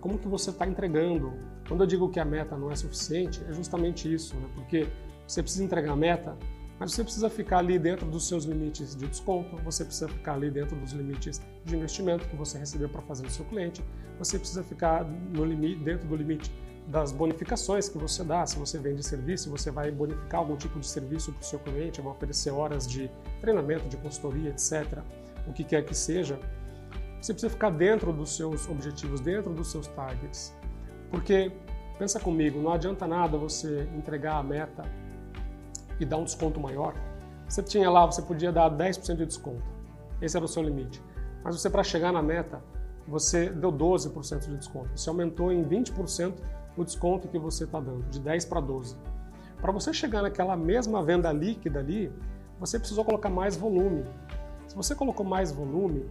como 0.00 0.18
que 0.18 0.26
você 0.26 0.50
está 0.50 0.66
entregando. 0.66 1.32
Quando 1.68 1.84
eu 1.84 1.86
digo 1.86 2.08
que 2.10 2.18
a 2.18 2.24
meta 2.24 2.56
não 2.56 2.72
é 2.72 2.74
suficiente, 2.74 3.40
é 3.48 3.52
justamente 3.52 4.12
isso, 4.12 4.34
né? 4.34 4.48
porque 4.56 4.88
você 5.24 5.44
precisa 5.44 5.62
entregar 5.62 5.92
a 5.92 5.96
meta, 5.96 6.36
mas 6.76 6.90
você 6.90 7.04
precisa 7.04 7.30
ficar 7.30 7.58
ali 7.58 7.78
dentro 7.78 8.10
dos 8.10 8.26
seus 8.26 8.44
limites 8.44 8.96
de 8.96 9.06
desconto, 9.06 9.56
você 9.62 9.84
precisa 9.84 10.08
ficar 10.08 10.34
ali 10.34 10.50
dentro 10.50 10.74
dos 10.74 10.90
limites 10.90 11.40
de 11.64 11.76
investimento 11.76 12.26
que 12.26 12.34
você 12.34 12.58
recebeu 12.58 12.88
para 12.88 13.02
fazer 13.02 13.22
no 13.22 13.30
seu 13.30 13.44
cliente, 13.44 13.80
você 14.18 14.40
precisa 14.40 14.64
ficar 14.64 15.04
no 15.04 15.44
limite, 15.44 15.84
dentro 15.84 16.08
do 16.08 16.16
limite 16.16 16.52
das 16.86 17.10
bonificações 17.10 17.88
que 17.88 17.98
você 17.98 18.22
dá. 18.22 18.46
Se 18.46 18.56
você 18.58 18.78
vende 18.78 19.02
serviço, 19.02 19.50
você 19.50 19.70
vai 19.70 19.90
bonificar 19.90 20.40
algum 20.40 20.56
tipo 20.56 20.78
de 20.78 20.86
serviço 20.86 21.32
para 21.32 21.42
o 21.42 21.44
seu 21.44 21.58
cliente, 21.58 22.00
vai 22.00 22.12
oferecer 22.12 22.50
horas 22.50 22.86
de 22.86 23.10
treinamento, 23.40 23.88
de 23.88 23.96
consultoria, 23.96 24.50
etc. 24.50 25.00
O 25.46 25.52
que 25.52 25.64
quer 25.64 25.84
que 25.84 25.94
seja. 25.94 26.38
Você 27.20 27.32
precisa 27.32 27.50
ficar 27.50 27.70
dentro 27.70 28.12
dos 28.12 28.36
seus 28.36 28.68
objetivos, 28.68 29.20
dentro 29.20 29.52
dos 29.52 29.70
seus 29.70 29.88
targets. 29.88 30.54
Porque, 31.10 31.50
pensa 31.98 32.20
comigo, 32.20 32.60
não 32.60 32.72
adianta 32.72 33.06
nada 33.06 33.36
você 33.36 33.88
entregar 33.96 34.36
a 34.36 34.42
meta 34.42 34.84
e 35.98 36.04
dar 36.04 36.18
um 36.18 36.24
desconto 36.24 36.60
maior. 36.60 36.94
Você 37.48 37.62
tinha 37.62 37.90
lá, 37.90 38.06
você 38.06 38.22
podia 38.22 38.52
dar 38.52 38.70
10% 38.70 39.16
de 39.16 39.26
desconto. 39.26 39.64
Esse 40.20 40.36
era 40.36 40.44
o 40.44 40.48
seu 40.48 40.62
limite. 40.62 41.02
Mas 41.42 41.60
você, 41.60 41.70
para 41.70 41.82
chegar 41.82 42.12
na 42.12 42.22
meta, 42.22 42.62
você 43.06 43.50
deu 43.50 43.72
12% 43.72 44.48
de 44.48 44.56
desconto. 44.56 44.90
Você 44.96 45.08
aumentou 45.08 45.52
em 45.52 45.64
20% 45.64 46.34
o 46.76 46.84
desconto 46.84 47.28
que 47.28 47.38
você 47.38 47.64
está 47.64 47.80
dando, 47.80 48.02
de 48.10 48.20
10 48.20 48.44
para 48.46 48.60
12. 48.60 48.96
Para 49.60 49.72
você 49.72 49.92
chegar 49.92 50.22
naquela 50.22 50.56
mesma 50.56 51.02
venda 51.02 51.32
líquida 51.32 51.80
ali, 51.80 52.12
você 52.60 52.78
precisou 52.78 53.04
colocar 53.04 53.30
mais 53.30 53.56
volume. 53.56 54.04
Se 54.66 54.76
você 54.76 54.94
colocou 54.94 55.24
mais 55.24 55.50
volume, 55.52 56.04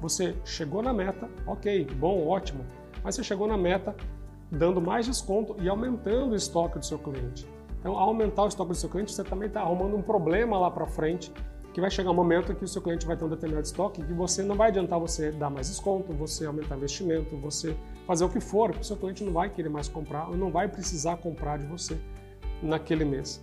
você 0.00 0.36
chegou 0.44 0.82
na 0.82 0.92
meta, 0.92 1.28
ok, 1.46 1.86
bom, 1.96 2.26
ótimo, 2.26 2.64
mas 3.02 3.14
você 3.14 3.24
chegou 3.24 3.46
na 3.46 3.56
meta 3.56 3.94
dando 4.50 4.80
mais 4.80 5.06
desconto 5.06 5.56
e 5.60 5.68
aumentando 5.68 6.32
o 6.32 6.36
estoque 6.36 6.78
do 6.78 6.84
seu 6.84 6.98
cliente. 6.98 7.46
Então, 7.80 7.98
ao 7.98 8.08
aumentar 8.08 8.44
o 8.44 8.48
estoque 8.48 8.70
do 8.70 8.76
seu 8.76 8.88
cliente, 8.88 9.12
você 9.12 9.24
também 9.24 9.48
está 9.48 9.60
arrumando 9.60 9.96
um 9.96 10.02
problema 10.02 10.58
lá 10.58 10.70
para 10.70 10.86
frente, 10.86 11.32
que 11.72 11.80
vai 11.80 11.90
chegar 11.90 12.10
um 12.12 12.14
momento 12.14 12.52
em 12.52 12.54
que 12.54 12.64
o 12.64 12.68
seu 12.68 12.80
cliente 12.80 13.04
vai 13.04 13.16
ter 13.16 13.24
um 13.24 13.28
determinado 13.28 13.66
estoque 13.66 14.00
e 14.00 14.12
você 14.14 14.42
não 14.42 14.54
vai 14.54 14.68
adiantar 14.68 14.98
você 14.98 15.32
dar 15.32 15.50
mais 15.50 15.68
desconto, 15.68 16.12
você 16.12 16.46
aumentar 16.46 16.76
investimento, 16.76 17.36
você 17.36 17.76
fazer 18.06 18.24
o 18.24 18.28
que 18.28 18.40
for, 18.40 18.68
porque 18.68 18.82
o 18.82 18.84
seu 18.84 18.96
cliente 18.96 19.24
não 19.24 19.32
vai 19.32 19.48
querer 19.48 19.68
mais 19.68 19.88
comprar 19.88 20.28
ou 20.28 20.36
não 20.36 20.50
vai 20.50 20.68
precisar 20.68 21.16
comprar 21.16 21.58
de 21.58 21.66
você 21.66 21.98
naquele 22.62 23.04
mês. 23.04 23.42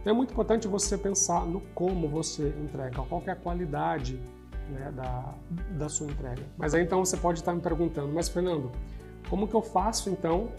Então 0.00 0.12
é 0.12 0.16
muito 0.16 0.32
importante 0.32 0.66
você 0.66 0.98
pensar 0.98 1.46
no 1.46 1.60
como 1.74 2.08
você 2.08 2.48
entrega, 2.60 3.02
qual 3.02 3.22
é 3.26 3.30
a 3.30 3.36
qualidade 3.36 4.20
né, 4.68 4.92
da, 4.94 5.34
da 5.76 5.88
sua 5.88 6.08
entrega. 6.08 6.42
Mas 6.56 6.74
aí 6.74 6.82
então 6.82 7.04
você 7.04 7.16
pode 7.16 7.40
estar 7.40 7.52
me 7.52 7.60
perguntando, 7.60 8.12
mas 8.12 8.28
Fernando, 8.28 8.70
como 9.28 9.46
que 9.46 9.54
eu 9.54 9.62
faço 9.62 10.10
então 10.10 10.50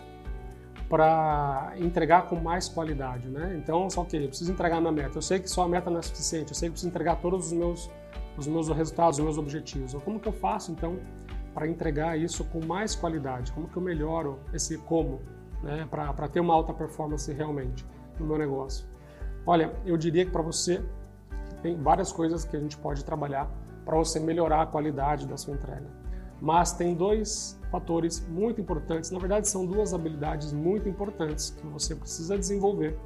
para 0.90 1.74
entregar 1.78 2.28
com 2.28 2.36
mais 2.36 2.70
qualidade, 2.70 3.28
né? 3.28 3.56
Então, 3.58 3.90
só 3.90 4.04
que 4.04 4.16
eu 4.16 4.28
preciso 4.28 4.52
entregar 4.52 4.78
a 4.78 4.80
minha 4.82 4.92
meta. 4.92 5.18
Eu 5.18 5.24
sei 5.24 5.40
que 5.40 5.50
só 5.50 5.64
a 5.64 5.68
meta 5.68 5.90
não 5.90 5.98
é 5.98 6.02
suficiente. 6.04 6.52
Eu 6.52 6.56
sei 6.56 6.68
que 6.68 6.72
eu 6.72 6.74
preciso 6.74 6.90
entregar 6.90 7.16
todos 7.16 7.48
os 7.48 7.54
meus 7.54 7.90
os 8.38 8.48
meus 8.48 8.68
resultados, 8.70 9.20
os 9.20 9.24
meus 9.24 9.38
objetivos. 9.38 9.94
Como 10.04 10.20
que 10.20 10.28
eu 10.28 10.34
faço 10.34 10.72
então 10.72 11.00
para 11.54 11.68
entregar 11.68 12.18
isso 12.18 12.44
com 12.46 12.66
mais 12.66 12.96
qualidade? 12.96 13.52
Como 13.52 13.68
que 13.68 13.78
eu 13.78 13.82
melhoro 13.82 14.40
esse 14.54 14.78
como, 14.78 15.22
né, 15.62 15.88
para 15.90 16.28
ter 16.28 16.40
uma 16.40 16.54
alta 16.54 16.74
performance 16.74 17.32
realmente 17.32 17.86
no 18.20 18.26
meu 18.26 18.38
negócio? 18.38 18.86
Olha, 19.46 19.74
eu 19.86 19.98
diria 19.98 20.26
que 20.26 20.32
para 20.32 20.42
você 20.42 20.84
tem 21.62 21.76
várias 21.82 22.12
coisas 22.12 22.44
que 22.44 22.56
a 22.56 22.60
gente 22.60 22.78
pode 22.78 23.04
trabalhar 23.04 23.50
para 23.86 23.98
você 23.98 24.20
melhorar 24.20 24.62
a 24.62 24.66
qualidade 24.66 25.28
da 25.28 25.38
sua 25.38 25.54
entrega. 25.54 25.88
Mas 26.42 26.74
tem 26.74 26.96
dois 26.96 27.60
fatores 27.72 28.26
muito 28.28 28.60
importantes, 28.60 29.12
na 29.12 29.20
verdade 29.20 29.48
são 29.48 29.66
duas 29.66 29.94
habilidades 29.94 30.54
muito 30.54 30.88
importantes 30.90 31.52
que 31.52 31.66
você 31.68 31.96
precisa 31.96 32.38
desenvolver 32.38 32.98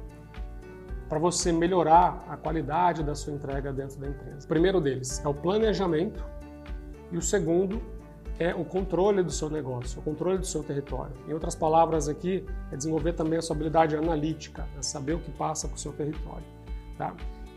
para 1.08 1.18
você 1.18 1.50
melhorar 1.50 2.24
a 2.28 2.36
qualidade 2.36 3.02
da 3.02 3.14
sua 3.14 3.32
entrega 3.32 3.72
dentro 3.72 3.98
da 3.98 4.08
empresa. 4.08 4.44
O 4.44 4.48
primeiro 4.48 4.80
deles 4.80 5.24
é 5.24 5.28
o 5.28 5.32
planejamento 5.32 6.22
e 7.10 7.16
o 7.16 7.22
segundo 7.22 7.80
é 8.38 8.54
o 8.54 8.64
controle 8.64 9.22
do 9.22 9.32
seu 9.32 9.50
negócio, 9.50 10.00
o 10.00 10.02
controle 10.02 10.38
do 10.38 10.46
seu 10.46 10.62
território. 10.62 11.12
Em 11.28 11.32
outras 11.32 11.54
palavras 11.54 12.08
aqui, 12.08 12.44
é 12.70 12.76
desenvolver 12.76 13.12
também 13.14 13.38
a 13.38 13.42
sua 13.42 13.56
habilidade 13.56 13.96
analítica, 13.96 14.66
é 14.78 14.82
saber 14.82 15.14
o 15.14 15.18
que 15.18 15.30
passa 15.32 15.66
para 15.66 15.76
o 15.76 15.78
seu 15.78 15.92
território. 15.92 16.44
Tá? 16.96 17.14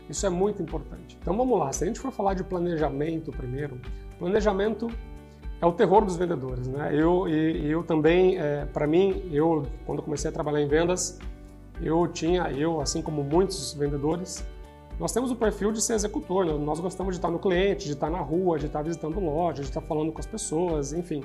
Isso 0.08 0.26
é 0.26 0.28
muito 0.28 0.60
importante. 0.60 1.16
Então 1.20 1.36
vamos 1.36 1.58
lá, 1.58 1.72
se 1.72 1.84
a 1.84 1.86
gente 1.86 2.00
for 2.00 2.10
falar 2.10 2.34
de 2.34 2.42
planejamento 2.42 3.30
primeiro, 3.30 3.80
planejamento 4.18 4.88
é 5.60 5.66
o 5.66 5.72
terror 5.72 6.04
dos 6.04 6.16
vendedores. 6.16 6.66
Né? 6.66 6.90
Eu, 6.92 7.28
eu 7.28 7.84
também, 7.84 8.36
é, 8.38 8.66
para 8.66 8.86
mim, 8.86 9.28
eu 9.32 9.64
quando 9.86 10.02
comecei 10.02 10.28
a 10.28 10.32
trabalhar 10.32 10.60
em 10.60 10.66
vendas, 10.66 11.20
eu 11.80 12.06
tinha, 12.08 12.50
eu 12.50 12.80
assim 12.80 13.00
como 13.00 13.22
muitos 13.22 13.72
vendedores, 13.72 14.44
nós 14.98 15.12
temos 15.12 15.30
o 15.30 15.36
perfil 15.36 15.72
de 15.72 15.80
ser 15.80 15.94
executor, 15.94 16.44
né? 16.44 16.52
nós 16.52 16.78
gostamos 16.78 17.14
de 17.14 17.18
estar 17.18 17.30
no 17.30 17.38
cliente, 17.38 17.86
de 17.86 17.92
estar 17.92 18.10
na 18.10 18.20
rua, 18.20 18.58
de 18.58 18.66
estar 18.66 18.82
visitando 18.82 19.18
loja, 19.18 19.62
de 19.62 19.68
estar 19.68 19.80
falando 19.80 20.12
com 20.12 20.20
as 20.20 20.26
pessoas, 20.26 20.92
enfim. 20.92 21.22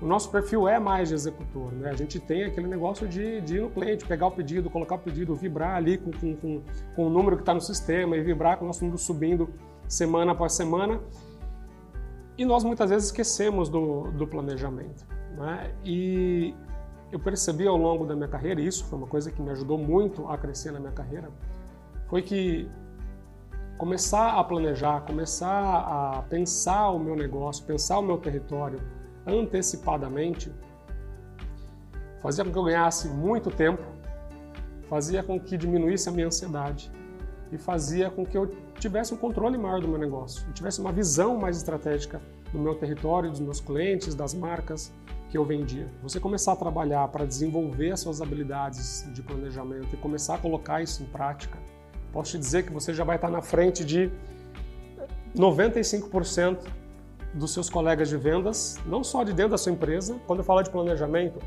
O 0.00 0.06
nosso 0.06 0.30
perfil 0.30 0.66
é 0.66 0.78
mais 0.78 1.10
de 1.10 1.14
executor, 1.14 1.72
né? 1.72 1.90
A 1.90 1.94
gente 1.94 2.18
tem 2.18 2.44
aquele 2.44 2.66
negócio 2.66 3.06
de, 3.06 3.40
de 3.42 3.56
ir 3.56 3.60
no 3.60 3.70
cliente, 3.70 4.06
pegar 4.06 4.28
o 4.28 4.30
pedido, 4.30 4.70
colocar 4.70 4.94
o 4.94 4.98
pedido, 4.98 5.34
vibrar 5.34 5.76
ali 5.76 5.98
com, 5.98 6.10
com, 6.10 6.36
com, 6.36 6.62
com 6.96 7.06
o 7.06 7.10
número 7.10 7.36
que 7.36 7.42
está 7.42 7.52
no 7.52 7.60
sistema 7.60 8.16
e 8.16 8.22
vibrar 8.22 8.56
com 8.56 8.64
o 8.64 8.66
nosso 8.66 8.80
número 8.80 8.98
subindo 8.98 9.50
semana 9.86 10.32
após 10.32 10.54
semana. 10.54 11.00
E 12.38 12.46
nós 12.46 12.64
muitas 12.64 12.88
vezes 12.88 13.06
esquecemos 13.06 13.68
do, 13.68 14.10
do 14.12 14.26
planejamento. 14.26 15.06
Né? 15.36 15.74
E 15.84 16.54
eu 17.12 17.18
percebi 17.18 17.66
ao 17.66 17.76
longo 17.76 18.06
da 18.06 18.14
minha 18.14 18.28
carreira, 18.28 18.60
e 18.60 18.66
isso 18.66 18.86
foi 18.86 18.98
uma 18.98 19.06
coisa 19.06 19.30
que 19.30 19.42
me 19.42 19.50
ajudou 19.50 19.76
muito 19.76 20.26
a 20.28 20.38
crescer 20.38 20.70
na 20.72 20.80
minha 20.80 20.92
carreira, 20.92 21.30
foi 22.08 22.22
que 22.22 22.70
começar 23.80 24.38
a 24.38 24.44
planejar, 24.44 25.00
começar 25.06 25.48
a 25.48 26.22
pensar 26.28 26.90
o 26.90 26.98
meu 26.98 27.16
negócio, 27.16 27.64
pensar 27.64 27.98
o 27.98 28.02
meu 28.02 28.18
território 28.18 28.78
antecipadamente, 29.26 30.52
fazia 32.20 32.44
com 32.44 32.52
que 32.52 32.58
eu 32.58 32.64
ganhasse 32.64 33.08
muito 33.08 33.50
tempo, 33.50 33.82
fazia 34.86 35.22
com 35.22 35.40
que 35.40 35.56
diminuísse 35.56 36.10
a 36.10 36.12
minha 36.12 36.26
ansiedade 36.26 36.92
e 37.50 37.56
fazia 37.56 38.10
com 38.10 38.26
que 38.26 38.36
eu 38.36 38.54
tivesse 38.78 39.14
um 39.14 39.16
controle 39.16 39.56
maior 39.56 39.80
do 39.80 39.88
meu 39.88 39.98
negócio, 39.98 40.52
tivesse 40.52 40.78
uma 40.78 40.92
visão 40.92 41.38
mais 41.38 41.56
estratégica 41.56 42.20
do 42.52 42.58
meu 42.58 42.74
território, 42.74 43.30
dos 43.30 43.40
meus 43.40 43.62
clientes, 43.62 44.14
das 44.14 44.34
marcas 44.34 44.92
que 45.30 45.38
eu 45.38 45.44
vendia. 45.46 45.90
Você 46.02 46.20
começar 46.20 46.52
a 46.52 46.56
trabalhar 46.56 47.08
para 47.08 47.24
desenvolver 47.24 47.92
as 47.92 48.00
suas 48.00 48.20
habilidades 48.20 49.08
de 49.14 49.22
planejamento 49.22 49.88
e 49.90 49.96
começar 49.96 50.34
a 50.34 50.38
colocar 50.38 50.82
isso 50.82 51.02
em 51.02 51.06
prática, 51.06 51.58
posso 52.12 52.32
te 52.32 52.38
dizer 52.38 52.64
que 52.64 52.72
você 52.72 52.92
já 52.92 53.04
vai 53.04 53.16
estar 53.16 53.30
na 53.30 53.42
frente 53.42 53.84
de 53.84 54.10
95% 55.36 56.58
dos 57.34 57.52
seus 57.52 57.70
colegas 57.70 58.08
de 58.08 58.16
vendas, 58.16 58.76
não 58.84 59.04
só 59.04 59.22
de 59.22 59.32
dentro 59.32 59.52
da 59.52 59.58
sua 59.58 59.72
empresa. 59.72 60.18
Quando 60.26 60.40
eu 60.40 60.44
falo 60.44 60.62
de 60.62 60.70
planejamento, 60.70 61.38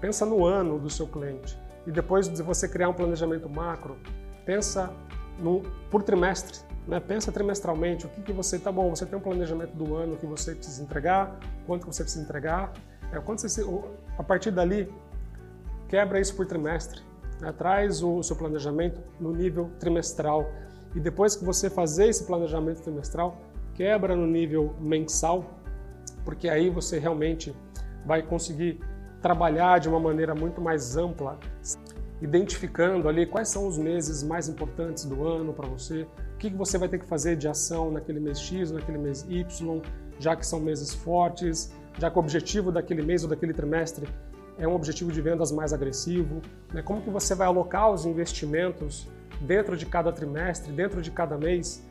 pensa 0.00 0.26
no 0.26 0.44
ano 0.44 0.78
do 0.78 0.90
seu 0.90 1.06
cliente. 1.06 1.56
E 1.86 1.90
depois 1.90 2.28
de 2.28 2.42
você 2.42 2.68
criar 2.68 2.88
um 2.88 2.92
planejamento 2.92 3.48
macro, 3.48 3.96
pensa 4.44 4.92
no, 5.38 5.60
por 5.90 6.02
trimestre. 6.02 6.58
Né? 6.86 6.98
Pensa 6.98 7.30
trimestralmente 7.30 8.06
o 8.06 8.08
que, 8.08 8.22
que 8.22 8.32
você 8.32 8.58
tá 8.58 8.72
bom. 8.72 8.90
Você 8.90 9.06
tem 9.06 9.16
um 9.16 9.22
planejamento 9.22 9.72
do 9.76 9.94
ano 9.94 10.16
que 10.16 10.26
você 10.26 10.54
precisa 10.54 10.82
entregar, 10.82 11.38
quanto 11.66 11.86
que 11.86 11.94
você 11.94 12.02
precisa 12.02 12.24
entregar. 12.24 12.72
É, 13.12 13.20
quando 13.20 13.38
você, 13.38 13.64
a 14.18 14.22
partir 14.22 14.50
dali, 14.50 14.92
quebra 15.88 16.20
isso 16.20 16.34
por 16.34 16.46
trimestre 16.46 17.02
né? 17.42 17.52
traz 17.52 18.02
o 18.02 18.22
seu 18.22 18.36
planejamento 18.36 19.00
no 19.20 19.32
nível 19.32 19.70
trimestral. 19.78 20.48
E 20.94 21.00
depois 21.00 21.34
que 21.34 21.44
você 21.44 21.68
fazer 21.68 22.06
esse 22.06 22.24
planejamento 22.24 22.82
trimestral, 22.82 23.42
quebra 23.74 24.14
no 24.14 24.26
nível 24.26 24.74
mensal, 24.80 25.44
porque 26.24 26.48
aí 26.48 26.70
você 26.70 26.98
realmente 26.98 27.54
vai 28.06 28.22
conseguir 28.22 28.78
trabalhar 29.20 29.78
de 29.80 29.88
uma 29.88 29.98
maneira 29.98 30.34
muito 30.34 30.60
mais 30.60 30.96
ampla, 30.96 31.38
identificando 32.20 33.08
ali 33.08 33.26
quais 33.26 33.48
são 33.48 33.66
os 33.66 33.78
meses 33.78 34.22
mais 34.22 34.48
importantes 34.48 35.04
do 35.04 35.26
ano 35.26 35.52
para 35.52 35.68
você, 35.68 36.02
o 36.34 36.38
que 36.38 36.50
você 36.50 36.78
vai 36.78 36.88
ter 36.88 36.98
que 36.98 37.06
fazer 37.06 37.36
de 37.36 37.48
ação 37.48 37.90
naquele 37.90 38.20
mês 38.20 38.40
X, 38.40 38.70
naquele 38.70 38.98
mês 38.98 39.26
Y, 39.28 39.80
já 40.18 40.36
que 40.36 40.46
são 40.46 40.60
meses 40.60 40.92
fortes, 40.92 41.72
já 41.98 42.10
que 42.10 42.16
o 42.16 42.20
objetivo 42.20 42.70
daquele 42.70 43.02
mês 43.02 43.22
ou 43.22 43.30
daquele 43.30 43.52
trimestre 43.52 44.06
é 44.58 44.66
um 44.66 44.74
objetivo 44.74 45.10
de 45.10 45.20
vendas 45.20 45.50
mais 45.50 45.72
agressivo, 45.72 46.40
né? 46.72 46.82
como 46.82 47.02
que 47.02 47.10
você 47.10 47.34
vai 47.34 47.46
alocar 47.46 47.90
os 47.90 48.04
investimentos 48.04 49.08
dentro 49.40 49.76
de 49.76 49.86
cada 49.86 50.12
trimestre, 50.12 50.72
dentro 50.72 51.00
de 51.02 51.10
cada 51.10 51.36
mês, 51.36 51.82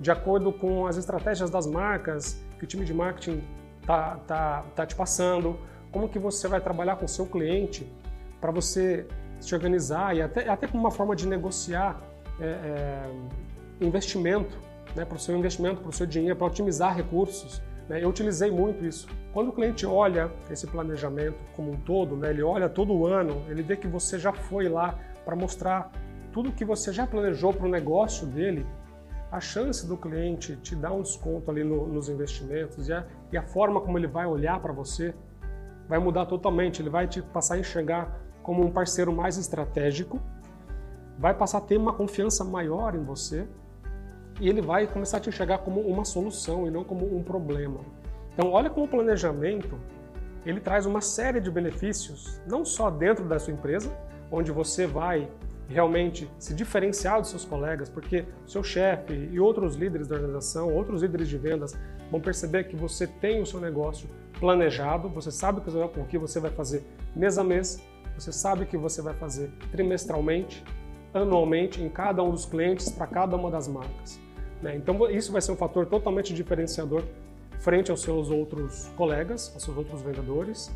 de 0.00 0.10
acordo 0.10 0.52
com 0.52 0.86
as 0.86 0.96
estratégias 0.96 1.50
das 1.50 1.66
marcas 1.66 2.40
que 2.58 2.64
o 2.64 2.66
time 2.66 2.84
de 2.84 2.92
marketing 2.92 3.42
tá, 3.86 4.16
tá, 4.26 4.64
tá 4.74 4.86
te 4.86 4.94
passando, 4.94 5.58
como 5.90 6.08
que 6.08 6.18
você 6.18 6.46
vai 6.48 6.60
trabalhar 6.60 6.96
com 6.96 7.06
o 7.06 7.08
seu 7.08 7.26
cliente 7.26 7.90
para 8.40 8.50
você 8.50 9.06
se 9.40 9.54
organizar 9.54 10.16
e 10.16 10.22
até, 10.22 10.48
até 10.48 10.66
como 10.66 10.82
uma 10.82 10.90
forma 10.90 11.14
de 11.14 11.26
negociar 11.26 12.00
é, 12.40 12.44
é, 12.44 13.84
investimento, 13.84 14.58
né, 14.94 15.04
para 15.04 15.16
o 15.16 15.18
seu 15.18 15.36
investimento, 15.36 15.80
para 15.80 15.90
o 15.90 15.92
seu 15.92 16.06
dinheiro, 16.06 16.36
para 16.36 16.46
otimizar 16.46 16.94
recursos. 16.94 17.62
Né? 17.88 18.02
Eu 18.02 18.08
utilizei 18.08 18.50
muito 18.50 18.84
isso. 18.84 19.08
Quando 19.32 19.48
o 19.48 19.52
cliente 19.52 19.86
olha 19.86 20.30
esse 20.50 20.66
planejamento 20.66 21.38
como 21.56 21.72
um 21.72 21.76
todo, 21.76 22.16
né, 22.16 22.30
ele 22.30 22.42
olha 22.42 22.68
todo 22.68 22.92
o 22.92 23.06
ano, 23.06 23.42
ele 23.48 23.62
vê 23.62 23.76
que 23.76 23.86
você 23.86 24.18
já 24.18 24.32
foi 24.32 24.68
lá 24.68 24.98
para 25.24 25.34
mostrar 25.34 25.90
tudo 26.32 26.52
que 26.52 26.64
você 26.64 26.92
já 26.92 27.06
planejou 27.06 27.52
para 27.52 27.66
o 27.66 27.70
negócio 27.70 28.26
dele, 28.26 28.66
a 29.30 29.40
chance 29.40 29.86
do 29.86 29.96
cliente 29.96 30.56
te 30.56 30.74
dar 30.74 30.92
um 30.92 31.02
desconto 31.02 31.50
ali 31.50 31.62
no, 31.62 31.86
nos 31.86 32.08
investimentos 32.08 32.88
e 32.88 32.92
a, 32.92 33.06
e 33.30 33.36
a 33.36 33.42
forma 33.42 33.80
como 33.80 33.98
ele 33.98 34.06
vai 34.06 34.26
olhar 34.26 34.58
para 34.60 34.72
você 34.72 35.14
vai 35.88 35.98
mudar 35.98 36.26
totalmente. 36.26 36.82
Ele 36.82 36.90
vai 36.90 37.06
te 37.06 37.22
passar 37.22 37.54
a 37.54 37.58
enxergar 37.58 38.20
como 38.42 38.64
um 38.64 38.70
parceiro 38.70 39.12
mais 39.12 39.36
estratégico, 39.36 40.20
vai 41.18 41.34
passar 41.34 41.58
a 41.58 41.60
ter 41.60 41.76
uma 41.76 41.92
confiança 41.92 42.44
maior 42.44 42.94
em 42.94 43.02
você 43.02 43.48
e 44.40 44.48
ele 44.48 44.60
vai 44.60 44.86
começar 44.86 45.18
a 45.18 45.20
te 45.20 45.28
enxergar 45.28 45.58
como 45.58 45.80
uma 45.80 46.04
solução 46.04 46.66
e 46.66 46.70
não 46.70 46.84
como 46.84 47.16
um 47.16 47.22
problema. 47.22 47.80
Então, 48.32 48.52
olha 48.52 48.70
como 48.70 48.86
o 48.86 48.88
planejamento 48.88 49.78
ele 50.46 50.60
traz 50.60 50.86
uma 50.86 51.00
série 51.00 51.40
de 51.40 51.50
benefícios, 51.50 52.40
não 52.46 52.64
só 52.64 52.90
dentro 52.90 53.24
da 53.24 53.38
sua 53.38 53.52
empresa, 53.52 53.90
onde 54.30 54.52
você 54.52 54.86
vai 54.86 55.28
realmente 55.68 56.30
se 56.38 56.54
diferenciar 56.54 57.20
dos 57.20 57.28
seus 57.28 57.44
colegas, 57.44 57.90
porque 57.90 58.24
seu 58.46 58.62
chefe 58.62 59.28
e 59.30 59.38
outros 59.38 59.76
líderes 59.76 60.08
da 60.08 60.14
organização, 60.14 60.72
outros 60.72 61.02
líderes 61.02 61.28
de 61.28 61.36
vendas 61.36 61.78
vão 62.10 62.20
perceber 62.20 62.64
que 62.64 62.76
você 62.76 63.06
tem 63.06 63.42
o 63.42 63.46
seu 63.46 63.60
negócio 63.60 64.08
planejado, 64.40 65.08
você 65.08 65.30
sabe 65.30 65.60
o 65.60 66.04
que 66.06 66.16
você 66.16 66.40
vai 66.40 66.50
fazer 66.50 66.82
mês 67.14 67.36
a 67.36 67.44
mês, 67.44 67.82
você 68.16 68.32
sabe 68.32 68.62
o 68.62 68.66
que 68.66 68.76
você 68.76 69.02
vai 69.02 69.12
fazer 69.14 69.50
trimestralmente, 69.70 70.64
anualmente 71.12 71.82
em 71.82 71.90
cada 71.90 72.22
um 72.22 72.30
dos 72.30 72.46
clientes 72.46 72.88
para 72.88 73.06
cada 73.06 73.36
uma 73.36 73.50
das 73.50 73.68
marcas. 73.68 74.18
Né? 74.62 74.76
Então 74.76 75.10
isso 75.10 75.32
vai 75.32 75.40
ser 75.40 75.52
um 75.52 75.56
fator 75.56 75.86
totalmente 75.86 76.34
diferenciador 76.34 77.02
frente 77.60 77.90
aos 77.90 78.02
seus 78.02 78.30
outros 78.30 78.88
colegas, 78.96 79.50
aos 79.54 79.62
seus 79.62 79.76
outros 79.76 80.02
vendedores. 80.02 80.70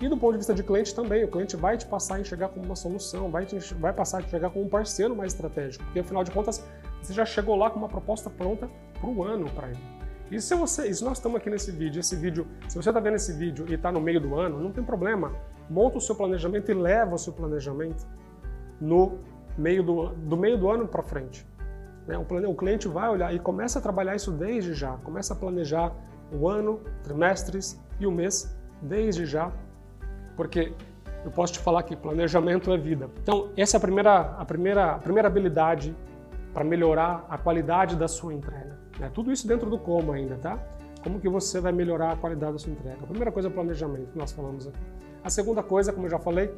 E 0.00 0.08
do 0.08 0.16
ponto 0.16 0.32
de 0.32 0.38
vista 0.38 0.54
de 0.54 0.62
cliente 0.62 0.94
também, 0.94 1.24
o 1.24 1.28
cliente 1.28 1.56
vai 1.56 1.76
te 1.76 1.84
passar 1.84 2.16
a 2.16 2.20
enxergar 2.20 2.48
como 2.48 2.64
uma 2.64 2.76
solução, 2.76 3.30
vai, 3.30 3.44
te, 3.44 3.58
vai 3.74 3.92
passar 3.92 4.18
a 4.18 4.20
enxergar 4.20 4.50
como 4.50 4.64
um 4.64 4.68
parceiro 4.68 5.14
mais 5.16 5.32
estratégico, 5.32 5.82
porque 5.84 5.98
afinal 5.98 6.22
de 6.22 6.30
contas 6.30 6.64
você 7.02 7.12
já 7.12 7.24
chegou 7.24 7.56
lá 7.56 7.68
com 7.68 7.78
uma 7.78 7.88
proposta 7.88 8.30
pronta 8.30 8.70
para 9.00 9.10
o 9.10 9.24
ano 9.24 9.50
para 9.50 9.68
ele. 9.68 9.98
E 10.30 10.40
se, 10.40 10.54
você, 10.54 10.88
e 10.88 10.94
se 10.94 11.02
nós 11.02 11.18
estamos 11.18 11.38
aqui 11.38 11.48
nesse 11.48 11.72
vídeo, 11.72 12.00
esse 12.00 12.14
vídeo, 12.14 12.46
se 12.68 12.76
você 12.76 12.90
está 12.90 13.00
vendo 13.00 13.16
esse 13.16 13.32
vídeo 13.32 13.64
e 13.68 13.74
está 13.74 13.90
no 13.90 14.00
meio 14.00 14.20
do 14.20 14.38
ano, 14.38 14.60
não 14.60 14.70
tem 14.70 14.84
problema. 14.84 15.32
Monta 15.70 15.98
o 15.98 16.00
seu 16.00 16.14
planejamento 16.14 16.70
e 16.70 16.74
leva 16.74 17.14
o 17.14 17.18
seu 17.18 17.32
planejamento 17.32 18.06
no 18.80 19.18
meio 19.56 19.82
do, 19.82 20.08
do 20.10 20.36
meio 20.36 20.58
do 20.58 20.70
ano 20.70 20.86
para 20.86 21.02
frente. 21.02 21.46
Né? 22.08 22.16
O, 22.16 22.54
cliente 22.54 22.88
vai 22.88 23.10
olhar 23.10 23.34
e 23.34 23.38
começa 23.38 23.78
a 23.78 23.82
trabalhar 23.82 24.16
isso 24.16 24.32
desde 24.32 24.72
já, 24.72 24.96
começa 25.04 25.34
a 25.34 25.36
planejar 25.36 25.92
o 26.32 26.48
ano, 26.48 26.80
trimestres 27.04 27.78
e 28.00 28.06
o 28.06 28.10
mês 28.10 28.56
desde 28.80 29.26
já, 29.26 29.52
porque 30.34 30.72
eu 31.22 31.30
posso 31.30 31.52
te 31.52 31.58
falar 31.58 31.82
que 31.82 31.94
planejamento 31.94 32.72
é 32.72 32.78
vida. 32.78 33.10
Então, 33.22 33.50
essa 33.56 33.76
é 33.76 33.78
a 33.78 33.80
primeira, 33.80 34.20
a 34.20 34.44
primeira, 34.44 34.92
a 34.92 34.98
primeira 34.98 35.28
habilidade 35.28 35.94
para 36.54 36.64
melhorar 36.64 37.26
a 37.28 37.36
qualidade 37.36 37.94
da 37.94 38.08
sua 38.08 38.32
entrega. 38.32 38.78
Né? 38.98 39.10
Tudo 39.12 39.30
isso 39.30 39.46
dentro 39.46 39.68
do 39.68 39.78
como 39.78 40.12
ainda, 40.12 40.36
tá? 40.36 40.58
Como 41.02 41.20
que 41.20 41.28
você 41.28 41.60
vai 41.60 41.72
melhorar 41.72 42.12
a 42.12 42.16
qualidade 42.16 42.54
da 42.54 42.58
sua 42.58 42.72
entrega? 42.72 42.98
A 43.02 43.06
primeira 43.06 43.30
coisa 43.30 43.48
é 43.48 43.50
o 43.50 43.54
planejamento, 43.54 44.12
que 44.12 44.18
nós 44.18 44.32
falamos 44.32 44.66
aqui. 44.66 44.78
A 45.22 45.28
segunda 45.28 45.62
coisa, 45.62 45.92
como 45.92 46.06
eu 46.06 46.10
já 46.10 46.18
falei, 46.18 46.50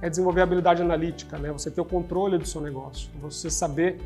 é 0.00 0.08
desenvolver 0.08 0.40
a 0.40 0.44
habilidade 0.44 0.80
analítica, 0.80 1.38
né? 1.38 1.50
Você 1.50 1.70
ter 1.70 1.80
o 1.80 1.84
controle 1.84 2.38
do 2.38 2.46
seu 2.46 2.60
negócio, 2.60 3.10
você 3.20 3.50
saber 3.50 4.00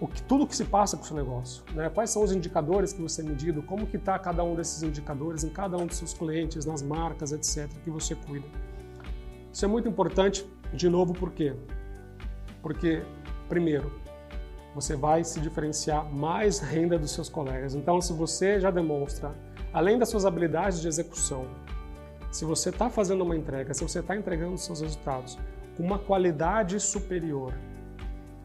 o 0.00 0.06
que, 0.06 0.22
tudo 0.22 0.46
que 0.46 0.54
se 0.54 0.64
passa 0.64 0.96
com 0.96 1.02
o 1.02 1.06
seu 1.06 1.16
negócio. 1.16 1.64
Né? 1.74 1.88
Quais 1.88 2.10
são 2.10 2.22
os 2.22 2.32
indicadores 2.32 2.92
que 2.92 3.02
você 3.02 3.20
é 3.20 3.24
medido, 3.24 3.62
como 3.62 3.86
que 3.86 3.96
está 3.96 4.18
cada 4.18 4.44
um 4.44 4.54
desses 4.54 4.82
indicadores 4.82 5.42
em 5.42 5.50
cada 5.50 5.76
um 5.76 5.86
dos 5.86 5.96
seus 5.96 6.14
clientes, 6.14 6.64
nas 6.64 6.82
marcas, 6.82 7.32
etc., 7.32 7.68
que 7.82 7.90
você 7.90 8.14
cuida. 8.14 8.46
Isso 9.52 9.64
é 9.64 9.68
muito 9.68 9.88
importante, 9.88 10.46
de 10.72 10.88
novo, 10.88 11.12
por 11.12 11.32
quê? 11.32 11.54
Porque, 12.62 13.02
primeiro, 13.48 13.90
você 14.74 14.94
vai 14.94 15.24
se 15.24 15.40
diferenciar 15.40 16.04
mais 16.12 16.60
renda 16.60 16.98
dos 16.98 17.10
seus 17.10 17.28
colegas. 17.28 17.74
Então, 17.74 18.00
se 18.00 18.12
você 18.12 18.60
já 18.60 18.70
demonstra, 18.70 19.34
além 19.72 19.98
das 19.98 20.08
suas 20.08 20.24
habilidades 20.24 20.80
de 20.80 20.86
execução, 20.86 21.46
se 22.30 22.44
você 22.44 22.68
está 22.68 22.88
fazendo 22.88 23.24
uma 23.24 23.36
entrega, 23.36 23.74
se 23.74 23.82
você 23.82 24.00
está 24.00 24.14
entregando 24.14 24.56
seus 24.58 24.80
resultados 24.80 25.38
com 25.76 25.82
uma 25.82 25.98
qualidade 25.98 26.78
superior, 26.78 27.52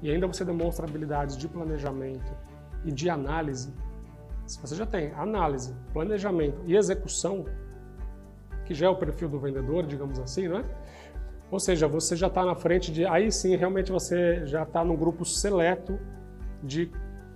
e 0.03 0.11
ainda 0.11 0.27
você 0.27 0.43
demonstra 0.43 0.85
habilidades 0.85 1.37
de 1.37 1.47
planejamento 1.47 2.31
e 2.83 2.91
de 2.91 3.09
análise, 3.09 3.73
se 4.45 4.59
você 4.59 4.75
já 4.75 4.85
tem 4.85 5.13
análise, 5.13 5.73
planejamento 5.93 6.61
e 6.65 6.75
execução, 6.75 7.45
que 8.65 8.73
já 8.73 8.87
é 8.87 8.89
o 8.89 8.97
perfil 8.97 9.29
do 9.29 9.39
vendedor, 9.39 9.85
digamos 9.85 10.19
assim, 10.19 10.49
né? 10.49 10.65
Ou 11.49 11.59
seja, 11.59 11.87
você 11.87 12.17
já 12.17 12.27
está 12.27 12.43
na 12.43 12.53
frente 12.53 12.91
de. 12.91 13.05
Aí 13.05 13.31
sim, 13.31 13.55
realmente 13.55 13.91
você 13.91 14.45
já 14.45 14.63
está 14.63 14.83
no 14.83 14.97
grupo 14.97 15.23
seleto 15.23 15.97
de 16.61 16.91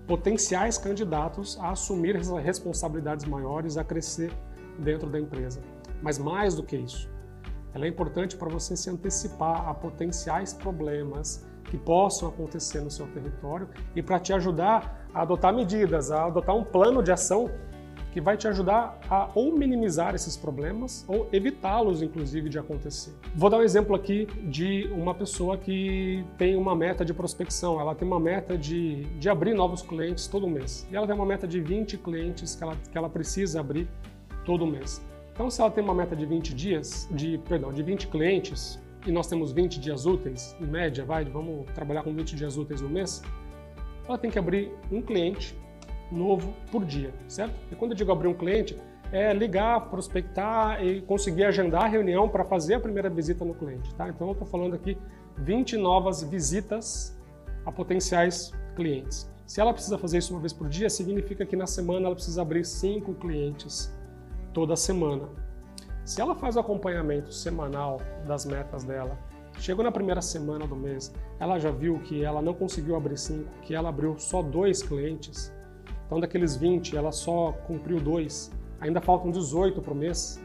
potenciais 0.05 0.77
candidatos 0.77 1.57
a 1.61 1.71
assumir 1.71 2.17
responsabilidades 2.17 3.25
maiores, 3.25 3.77
a 3.77 3.83
crescer 3.83 4.31
dentro 4.77 5.09
da 5.09 5.19
empresa. 5.19 5.61
Mas 6.01 6.17
mais 6.17 6.53
do 6.55 6.63
que 6.63 6.75
isso, 6.75 7.09
ela 7.73 7.85
é 7.85 7.87
importante 7.87 8.35
para 8.35 8.49
você 8.49 8.75
se 8.75 8.89
antecipar 8.89 9.69
a 9.69 9.73
potenciais 9.73 10.53
problemas 10.53 11.46
que 11.67 11.77
possam 11.77 12.29
acontecer 12.29 12.81
no 12.81 12.89
seu 12.89 13.07
território 13.07 13.67
e 13.95 14.01
para 14.01 14.19
te 14.19 14.33
ajudar 14.33 15.07
a 15.13 15.21
adotar 15.21 15.53
medidas, 15.53 16.11
a 16.11 16.25
adotar 16.25 16.55
um 16.55 16.63
plano 16.63 17.03
de 17.03 17.11
ação 17.11 17.49
que 18.11 18.21
vai 18.21 18.35
te 18.35 18.47
ajudar 18.47 18.99
a 19.09 19.29
ou 19.35 19.55
minimizar 19.55 20.15
esses 20.15 20.35
problemas 20.35 21.05
ou 21.07 21.29
evitá-los, 21.31 22.01
inclusive, 22.01 22.49
de 22.49 22.57
acontecer. 22.57 23.13
Vou 23.35 23.47
dar 23.47 23.57
um 23.57 23.61
exemplo 23.61 23.95
aqui 23.95 24.25
de 24.49 24.89
uma 24.91 25.13
pessoa 25.13 25.55
que 25.55 26.25
tem 26.35 26.55
uma 26.55 26.75
meta 26.75 27.05
de 27.05 27.13
prospecção, 27.13 27.79
ela 27.79 27.93
tem 27.93 28.07
uma 28.07 28.19
meta 28.19 28.57
de, 28.57 29.03
de 29.19 29.29
abrir 29.29 29.53
novos 29.53 29.83
clientes 29.83 30.25
todo 30.25 30.47
mês. 30.47 30.87
E 30.91 30.95
ela 30.95 31.05
tem 31.05 31.15
uma 31.15 31.27
meta 31.27 31.47
de 31.47 31.61
20 31.61 31.97
clientes 31.97 32.55
que 32.55 32.63
ela, 32.63 32.75
que 32.91 32.97
ela 32.97 33.07
precisa 33.07 33.59
abrir 33.59 33.87
todo 34.43 34.65
mês. 34.65 34.99
Então, 35.33 35.51
se 35.51 35.61
ela 35.61 35.69
tem 35.69 35.83
uma 35.83 35.93
meta 35.93 36.15
de 36.15 36.25
20 36.25 36.55
dias, 36.55 37.07
de, 37.11 37.37
perdão, 37.47 37.71
de 37.71 37.83
20 37.83 38.07
clientes, 38.07 38.79
e 39.07 39.11
nós 39.11 39.27
temos 39.27 39.53
20 39.53 39.79
dias 39.79 40.05
úteis, 40.05 40.55
em 40.59 40.65
média, 40.65 41.05
vai, 41.05 41.23
vamos 41.23 41.65
trabalhar 41.73 42.03
com 42.03 42.13
20 42.13 42.35
dias 42.35 42.57
úteis 42.57 42.81
no 42.81 42.89
mês, 42.89 43.21
ela 44.05 44.17
tem 44.17 44.29
que 44.29 44.37
abrir 44.37 44.71
um 44.91 45.01
cliente 45.01 45.57
novo 46.11 46.53
por 46.71 46.83
dia, 46.85 47.13
certo? 47.27 47.55
E 47.71 47.75
quando 47.75 47.91
eu 47.91 47.97
digo 47.97 48.11
abrir 48.11 48.27
um 48.27 48.33
cliente, 48.33 48.77
é 49.11 49.33
ligar, 49.33 49.89
prospectar 49.89 50.83
e 50.85 51.01
conseguir 51.01 51.45
agendar 51.45 51.85
a 51.85 51.87
reunião 51.87 52.27
para 52.27 52.43
fazer 52.43 52.75
a 52.75 52.79
primeira 52.79 53.09
visita 53.09 53.45
no 53.45 53.55
cliente, 53.55 53.95
tá? 53.95 54.09
Então 54.09 54.27
eu 54.27 54.33
estou 54.33 54.47
falando 54.47 54.75
aqui 54.75 54.97
20 55.37 55.77
novas 55.77 56.21
visitas 56.21 57.17
a 57.65 57.71
potenciais 57.71 58.51
clientes. 58.75 59.29
Se 59.45 59.61
ela 59.61 59.73
precisa 59.73 59.97
fazer 59.97 60.17
isso 60.17 60.33
uma 60.33 60.41
vez 60.41 60.51
por 60.51 60.67
dia, 60.67 60.89
significa 60.89 61.45
que 61.45 61.55
na 61.55 61.65
semana 61.65 62.07
ela 62.07 62.15
precisa 62.15 62.41
abrir 62.41 62.65
cinco 62.65 63.13
clientes 63.13 63.89
toda 64.53 64.75
semana. 64.75 65.29
Se 66.07 66.21
ela 66.21 66.33
faz 66.33 66.55
o 66.55 66.61
acompanhamento 66.61 67.33
semanal 67.33 67.99
das 68.25 68.45
metas 68.45 68.85
dela, 68.85 69.19
chegou 69.59 69.83
na 69.83 69.91
primeira 69.91 70.21
semana 70.21 70.65
do 70.65 70.73
mês, 70.73 71.13
ela 71.37 71.59
já 71.59 71.69
viu 71.69 71.99
que 71.99 72.23
ela 72.23 72.41
não 72.41 72.53
conseguiu 72.53 72.95
abrir 72.95 73.17
cinco, 73.17 73.49
que 73.61 73.75
ela 73.75 73.89
abriu 73.89 74.17
só 74.17 74.41
dois 74.41 74.81
clientes. 74.81 75.53
Então, 76.05 76.21
daqueles 76.21 76.55
20, 76.55 76.95
ela 76.95 77.11
só 77.11 77.51
cumpriu 77.67 77.99
dois. 77.99 78.49
Ainda 78.79 79.01
faltam 79.01 79.31
18 79.31 79.81
para 79.81 79.91
o 79.91 79.95
mês. 79.95 80.41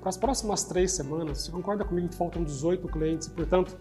Para 0.00 0.10
as 0.10 0.18
próximas 0.18 0.64
três 0.64 0.92
semanas, 0.92 1.38
você 1.38 1.50
concorda 1.50 1.82
comigo 1.82 2.10
que 2.10 2.14
faltam 2.14 2.44
18 2.44 2.86
clientes? 2.86 3.26
Portanto, 3.26 3.74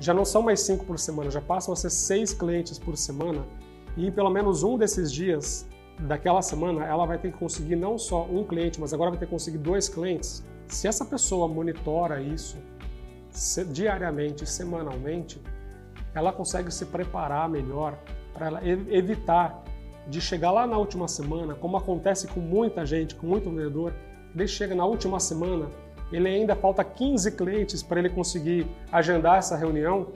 já 0.00 0.12
não 0.12 0.24
são 0.24 0.42
mais 0.42 0.58
cinco 0.58 0.84
por 0.84 0.98
semana, 0.98 1.30
já 1.30 1.40
passam 1.40 1.72
a 1.72 1.76
ser 1.76 1.90
seis 1.90 2.34
clientes 2.34 2.80
por 2.80 2.96
semana. 2.96 3.46
E 3.96 4.10
pelo 4.10 4.28
menos 4.28 4.64
um 4.64 4.76
desses 4.76 5.12
dias 5.12 5.68
daquela 6.00 6.42
semana, 6.42 6.84
ela 6.84 7.06
vai 7.06 7.16
ter 7.16 7.30
que 7.30 7.38
conseguir 7.38 7.76
não 7.76 7.96
só 7.96 8.24
um 8.24 8.42
cliente, 8.42 8.80
mas 8.80 8.92
agora 8.92 9.10
vai 9.10 9.20
ter 9.20 9.26
que 9.26 9.30
conseguir 9.30 9.58
dois 9.58 9.88
clientes. 9.88 10.49
Se 10.70 10.86
essa 10.86 11.04
pessoa 11.04 11.48
monitora 11.48 12.22
isso 12.22 12.56
diariamente, 13.72 14.46
semanalmente, 14.46 15.40
ela 16.14 16.32
consegue 16.32 16.70
se 16.72 16.86
preparar 16.86 17.48
melhor 17.48 17.98
para 18.32 18.60
evitar 18.66 19.62
de 20.06 20.20
chegar 20.20 20.50
lá 20.50 20.66
na 20.66 20.78
última 20.78 21.06
semana, 21.08 21.54
como 21.54 21.76
acontece 21.76 22.26
com 22.28 22.40
muita 22.40 22.86
gente, 22.86 23.14
com 23.14 23.26
muito 23.26 23.50
vendedor, 23.50 23.92
ele 24.34 24.46
chega 24.46 24.74
na 24.74 24.84
última 24.84 25.20
semana, 25.20 25.68
ele 26.12 26.28
ainda 26.28 26.56
falta 26.56 26.82
15 26.82 27.32
clientes 27.32 27.82
para 27.82 27.98
ele 28.00 28.08
conseguir 28.08 28.66
agendar 28.90 29.38
essa 29.38 29.56
reunião, 29.56 30.08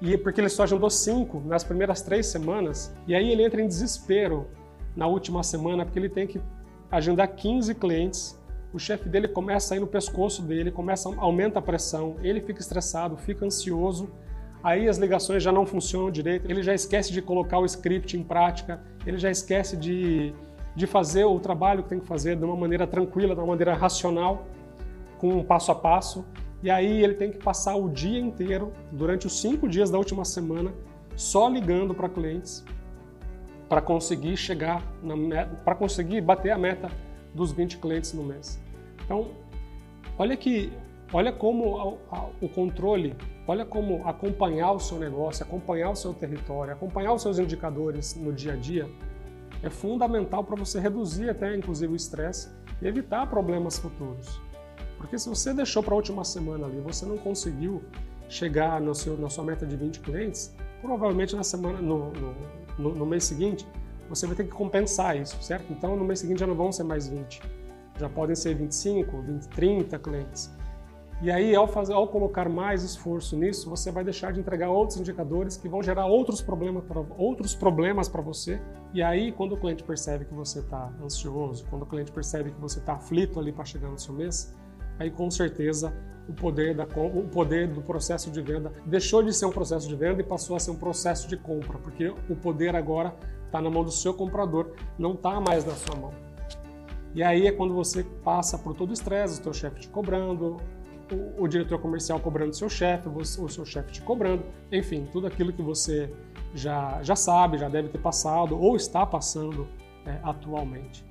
e 0.00 0.16
porque 0.18 0.40
ele 0.40 0.48
só 0.48 0.64
agendou 0.64 0.90
5 0.90 1.40
nas 1.46 1.64
primeiras 1.64 2.02
três 2.02 2.26
semanas, 2.26 2.94
e 3.06 3.14
aí 3.14 3.30
ele 3.30 3.42
entra 3.44 3.60
em 3.60 3.66
desespero 3.66 4.46
na 4.94 5.06
última 5.06 5.42
semana, 5.42 5.84
porque 5.84 5.98
ele 5.98 6.08
tem 6.08 6.26
que 6.26 6.40
agendar 6.90 7.28
15 7.28 7.74
clientes 7.74 8.38
o 8.74 8.78
chefe 8.78 9.08
dele 9.08 9.28
começa 9.28 9.72
a 9.72 9.76
ir 9.76 9.80
no 9.80 9.86
pescoço 9.86 10.42
dele, 10.42 10.72
começa 10.72 11.08
aumenta 11.16 11.60
a 11.60 11.62
pressão, 11.62 12.16
ele 12.24 12.40
fica 12.40 12.60
estressado, 12.60 13.16
fica 13.16 13.46
ansioso, 13.46 14.10
aí 14.64 14.88
as 14.88 14.98
ligações 14.98 15.44
já 15.44 15.52
não 15.52 15.64
funcionam 15.64 16.10
direito, 16.10 16.50
ele 16.50 16.60
já 16.60 16.74
esquece 16.74 17.12
de 17.12 17.22
colocar 17.22 17.60
o 17.60 17.64
script 17.64 18.16
em 18.16 18.24
prática, 18.24 18.82
ele 19.06 19.16
já 19.16 19.30
esquece 19.30 19.76
de, 19.76 20.34
de 20.74 20.88
fazer 20.88 21.24
o 21.24 21.38
trabalho 21.38 21.84
que 21.84 21.88
tem 21.88 22.00
que 22.00 22.06
fazer 22.06 22.34
de 22.36 22.44
uma 22.44 22.56
maneira 22.56 22.84
tranquila, 22.84 23.32
de 23.32 23.40
uma 23.40 23.46
maneira 23.46 23.74
racional, 23.74 24.48
com 25.18 25.28
um 25.28 25.44
passo 25.44 25.70
a 25.70 25.74
passo, 25.76 26.24
e 26.60 26.68
aí 26.68 27.00
ele 27.00 27.14
tem 27.14 27.30
que 27.30 27.38
passar 27.38 27.76
o 27.76 27.88
dia 27.88 28.18
inteiro, 28.18 28.72
durante 28.90 29.24
os 29.24 29.40
cinco 29.40 29.68
dias 29.68 29.88
da 29.88 29.98
última 29.98 30.24
semana, 30.24 30.74
só 31.14 31.48
ligando 31.48 31.94
para 31.94 32.08
clientes 32.08 32.64
para 33.68 33.80
conseguir 33.80 34.36
chegar, 34.36 34.82
para 35.64 35.76
conseguir 35.76 36.20
bater 36.20 36.50
a 36.50 36.58
meta 36.58 36.90
dos 37.32 37.52
20 37.52 37.78
clientes 37.78 38.12
no 38.12 38.22
mês. 38.22 38.63
Então, 39.04 39.30
olha 40.18 40.36
que, 40.36 40.72
olha 41.12 41.32
como 41.32 41.98
o 42.40 42.48
controle, 42.48 43.14
olha 43.46 43.64
como 43.64 44.06
acompanhar 44.06 44.72
o 44.72 44.80
seu 44.80 44.98
negócio, 44.98 45.44
acompanhar 45.44 45.90
o 45.90 45.96
seu 45.96 46.14
território, 46.14 46.72
acompanhar 46.72 47.12
os 47.12 47.22
seus 47.22 47.38
indicadores 47.38 48.14
no 48.14 48.32
dia 48.32 48.54
a 48.54 48.56
dia 48.56 48.88
é 49.62 49.70
fundamental 49.70 50.44
para 50.44 50.56
você 50.56 50.78
reduzir 50.78 51.30
até 51.30 51.56
inclusive 51.56 51.92
o 51.92 51.96
estresse 51.96 52.50
e 52.82 52.86
evitar 52.86 53.26
problemas 53.28 53.78
futuros. 53.78 54.40
Porque 54.98 55.18
se 55.18 55.28
você 55.28 55.54
deixou 55.54 55.82
para 55.82 55.94
a 55.94 55.96
última 55.96 56.24
semana 56.24 56.66
ali, 56.66 56.80
você 56.80 57.06
não 57.06 57.16
conseguiu 57.16 57.82
chegar 58.28 58.80
no 58.80 58.94
seu, 58.94 59.16
na 59.16 59.28
sua 59.28 59.44
meta 59.44 59.66
de 59.66 59.76
20 59.76 60.00
clientes, 60.00 60.54
provavelmente 60.80 61.36
na 61.36 61.42
semana, 61.42 61.80
no, 61.80 62.10
no, 62.78 62.94
no 62.94 63.06
mês 63.06 63.24
seguinte, 63.24 63.66
você 64.08 64.26
vai 64.26 64.36
ter 64.36 64.44
que 64.44 64.50
compensar 64.50 65.16
isso, 65.16 65.42
certo? 65.42 65.72
Então 65.72 65.96
no 65.96 66.04
mês 66.04 66.20
seguinte 66.20 66.40
já 66.40 66.46
não 66.46 66.54
vão 66.54 66.70
ser 66.70 66.84
mais 66.84 67.08
20 67.08 67.63
já 67.98 68.08
podem 68.08 68.34
ser 68.34 68.54
25, 68.54 69.22
20, 69.22 69.48
30 69.48 69.98
clientes. 69.98 70.50
E 71.22 71.30
aí, 71.30 71.54
ao, 71.54 71.66
fazer, 71.66 71.92
ao 71.92 72.08
colocar 72.08 72.48
mais 72.48 72.82
esforço 72.82 73.36
nisso, 73.36 73.70
você 73.70 73.90
vai 73.90 74.02
deixar 74.02 74.32
de 74.32 74.40
entregar 74.40 74.68
outros 74.68 74.98
indicadores 74.98 75.56
que 75.56 75.68
vão 75.68 75.82
gerar 75.82 76.06
outros 76.06 76.42
problemas 76.42 76.84
para 76.84 77.00
outros 77.16 77.54
problemas 77.54 78.08
para 78.08 78.20
você. 78.20 78.60
E 78.92 79.02
aí, 79.02 79.32
quando 79.32 79.52
o 79.52 79.56
cliente 79.56 79.82
percebe 79.84 80.24
que 80.24 80.34
você 80.34 80.58
está 80.58 80.92
ansioso, 81.02 81.64
quando 81.70 81.82
o 81.82 81.86
cliente 81.86 82.10
percebe 82.10 82.50
que 82.50 82.60
você 82.60 82.78
está 82.78 82.94
aflito 82.94 83.38
ali 83.38 83.52
para 83.52 83.64
chegar 83.64 83.88
no 83.88 83.98
seu 83.98 84.12
mês, 84.12 84.54
aí 84.98 85.10
com 85.10 85.30
certeza 85.30 85.94
o 86.28 86.32
poder, 86.32 86.74
da, 86.74 86.84
o 86.84 87.28
poder 87.28 87.68
do 87.68 87.80
processo 87.80 88.30
de 88.30 88.40
venda 88.40 88.72
deixou 88.84 89.22
de 89.22 89.32
ser 89.32 89.46
um 89.46 89.50
processo 89.50 89.86
de 89.86 89.94
venda 89.94 90.20
e 90.20 90.24
passou 90.24 90.56
a 90.56 90.60
ser 90.60 90.70
um 90.70 90.76
processo 90.76 91.28
de 91.28 91.36
compra, 91.36 91.78
porque 91.78 92.08
o 92.28 92.36
poder 92.36 92.74
agora 92.74 93.14
está 93.46 93.60
na 93.60 93.70
mão 93.70 93.84
do 93.84 93.90
seu 93.90 94.14
comprador, 94.14 94.72
não 94.98 95.12
está 95.12 95.40
mais 95.40 95.64
na 95.64 95.74
sua 95.74 95.96
mão. 95.96 96.33
E 97.14 97.22
aí 97.22 97.46
é 97.46 97.52
quando 97.52 97.72
você 97.72 98.02
passa 98.24 98.58
por 98.58 98.74
todo 98.74 98.90
o 98.90 98.92
estresse, 98.92 99.40
o 99.40 99.44
seu 99.44 99.52
chefe 99.52 99.80
te 99.82 99.88
cobrando, 99.88 100.56
o, 101.12 101.44
o, 101.44 101.48
diretor 101.48 101.78
comercial 101.78 102.18
cobrando 102.18 102.54
seu 102.54 102.68
chefe, 102.68 103.08
o 103.08 103.24
seu 103.24 103.64
chefe 103.64 103.92
te 103.92 104.02
cobrando, 104.02 104.42
enfim, 104.72 105.06
tudo 105.12 105.26
aquilo 105.26 105.52
que 105.52 105.62
você 105.62 106.12
já, 106.54 107.00
já 107.02 107.14
sabe, 107.14 107.58
já 107.58 107.68
deve 107.68 107.88
ter 107.88 107.98
passado 107.98 108.58
ou 108.60 108.74
está 108.74 109.06
passando 109.06 109.68
é, 110.04 110.18
atualmente. 110.24 111.04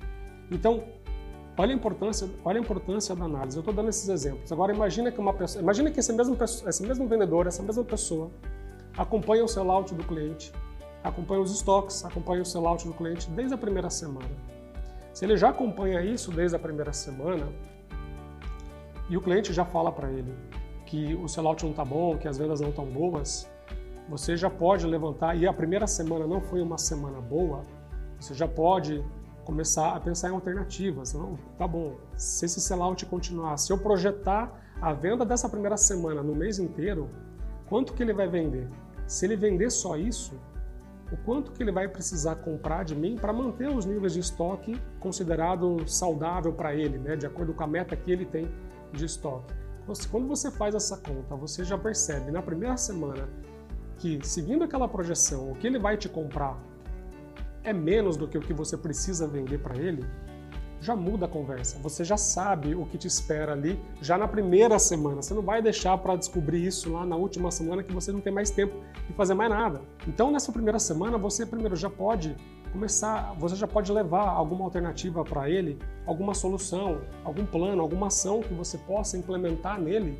Então, 0.50 0.84
olha 1.56 1.72
a 1.72 1.74
importância, 1.74 2.28
olha 2.44 2.58
a 2.58 2.62
importância 2.62 3.16
da 3.16 3.24
análise. 3.24 3.56
Eu 3.56 3.60
estou 3.60 3.72
dando 3.74 3.88
esses 3.88 4.08
exemplos. 4.08 4.52
Agora 4.52 4.74
imagina 4.74 5.10
que 5.10 5.18
uma 5.18 5.32
pessoa, 5.32 5.62
imagina 5.62 5.90
que 5.90 6.00
esse 6.00 6.12
mesmo, 6.12 6.36
esse 6.42 6.86
mesmo 6.86 7.08
vendedor, 7.08 7.46
essa 7.46 7.62
mesma 7.62 7.84
pessoa 7.84 8.30
acompanha 8.96 9.42
o 9.42 9.48
sellout 9.48 9.94
do 9.94 10.04
cliente, 10.04 10.52
acompanha 11.02 11.40
os 11.40 11.50
estoques, 11.50 12.04
acompanha 12.04 12.42
o 12.42 12.44
sellout 12.44 12.86
do 12.86 12.92
cliente 12.92 13.30
desde 13.30 13.54
a 13.54 13.58
primeira 13.58 13.88
semana. 13.88 14.53
Se 15.14 15.24
ele 15.24 15.36
já 15.36 15.50
acompanha 15.50 16.02
isso 16.02 16.32
desde 16.32 16.56
a 16.56 16.58
primeira 16.58 16.92
semana 16.92 17.46
e 19.08 19.16
o 19.16 19.20
cliente 19.20 19.52
já 19.52 19.64
fala 19.64 19.92
para 19.92 20.10
ele 20.10 20.34
que 20.84 21.14
o 21.14 21.28
sellout 21.28 21.62
não 21.62 21.70
está 21.70 21.84
bom, 21.84 22.18
que 22.18 22.26
as 22.26 22.36
vendas 22.36 22.60
não 22.60 22.70
estão 22.70 22.84
boas, 22.84 23.48
você 24.08 24.36
já 24.36 24.50
pode 24.50 24.86
levantar, 24.86 25.36
e 25.36 25.46
a 25.46 25.52
primeira 25.52 25.86
semana 25.86 26.26
não 26.26 26.40
foi 26.40 26.60
uma 26.60 26.76
semana 26.76 27.20
boa, 27.20 27.62
você 28.20 28.34
já 28.34 28.48
pode 28.48 29.04
começar 29.44 29.94
a 29.94 30.00
pensar 30.00 30.30
em 30.30 30.32
alternativas. 30.32 31.14
Não, 31.14 31.38
tá 31.56 31.66
bom, 31.66 31.96
se 32.16 32.44
esse 32.44 32.60
sellout 32.60 33.06
continuar, 33.06 33.56
se 33.56 33.72
eu 33.72 33.78
projetar 33.78 34.52
a 34.80 34.92
venda 34.92 35.24
dessa 35.24 35.48
primeira 35.48 35.76
semana 35.76 36.22
no 36.24 36.34
mês 36.34 36.58
inteiro, 36.58 37.08
quanto 37.68 37.94
que 37.94 38.02
ele 38.02 38.12
vai 38.12 38.28
vender? 38.28 38.68
Se 39.06 39.26
ele 39.26 39.36
vender 39.36 39.70
só 39.70 39.96
isso, 39.96 40.34
o 41.14 41.16
quanto 41.18 41.52
que 41.52 41.62
ele 41.62 41.70
vai 41.70 41.86
precisar 41.86 42.34
comprar 42.36 42.84
de 42.84 42.94
mim 42.94 43.16
para 43.16 43.32
manter 43.32 43.68
os 43.68 43.86
níveis 43.86 44.12
de 44.12 44.20
estoque 44.20 44.80
considerado 44.98 45.86
saudável 45.86 46.52
para 46.52 46.74
ele, 46.74 46.98
né, 46.98 47.14
de 47.14 47.24
acordo 47.24 47.54
com 47.54 47.62
a 47.62 47.66
meta 47.68 47.94
que 47.94 48.10
ele 48.10 48.24
tem 48.24 48.50
de 48.92 49.04
estoque. 49.04 49.54
Quando 50.10 50.26
você 50.26 50.50
faz 50.50 50.74
essa 50.74 50.96
conta, 50.96 51.36
você 51.36 51.62
já 51.62 51.78
percebe 51.78 52.32
na 52.32 52.42
primeira 52.42 52.76
semana 52.76 53.28
que, 53.98 54.18
seguindo 54.26 54.64
aquela 54.64 54.88
projeção, 54.88 55.52
o 55.52 55.54
que 55.54 55.66
ele 55.68 55.78
vai 55.78 55.96
te 55.96 56.08
comprar 56.08 56.58
é 57.62 57.72
menos 57.72 58.16
do 58.16 58.26
que 58.26 58.36
o 58.36 58.40
que 58.40 58.52
você 58.52 58.76
precisa 58.76 59.28
vender 59.28 59.58
para 59.58 59.76
ele, 59.76 60.04
já 60.80 60.94
muda 60.94 61.26
a 61.26 61.28
conversa. 61.28 61.78
Você 61.82 62.04
já 62.04 62.16
sabe 62.16 62.74
o 62.74 62.84
que 62.84 62.98
te 62.98 63.06
espera 63.06 63.52
ali 63.52 63.80
já 64.00 64.18
na 64.18 64.28
primeira 64.28 64.78
semana. 64.78 65.22
Você 65.22 65.34
não 65.34 65.42
vai 65.42 65.62
deixar 65.62 65.96
para 65.98 66.16
descobrir 66.16 66.64
isso 66.64 66.92
lá 66.92 67.06
na 67.06 67.16
última 67.16 67.50
semana 67.50 67.82
que 67.82 67.92
você 67.92 68.12
não 68.12 68.20
tem 68.20 68.32
mais 68.32 68.50
tempo 68.50 68.76
de 69.06 69.14
fazer 69.14 69.34
mais 69.34 69.50
nada. 69.50 69.80
Então, 70.06 70.30
nessa 70.30 70.52
primeira 70.52 70.78
semana, 70.78 71.16
você 71.16 71.46
primeiro 71.46 71.74
já 71.76 71.88
pode 71.88 72.36
começar, 72.72 73.34
você 73.38 73.54
já 73.54 73.68
pode 73.68 73.92
levar 73.92 74.28
alguma 74.28 74.64
alternativa 74.64 75.24
para 75.24 75.48
ele, 75.48 75.78
alguma 76.04 76.34
solução, 76.34 77.00
algum 77.22 77.46
plano, 77.46 77.80
alguma 77.80 78.08
ação 78.08 78.42
que 78.42 78.52
você 78.52 78.76
possa 78.76 79.16
implementar 79.16 79.80
nele 79.80 80.18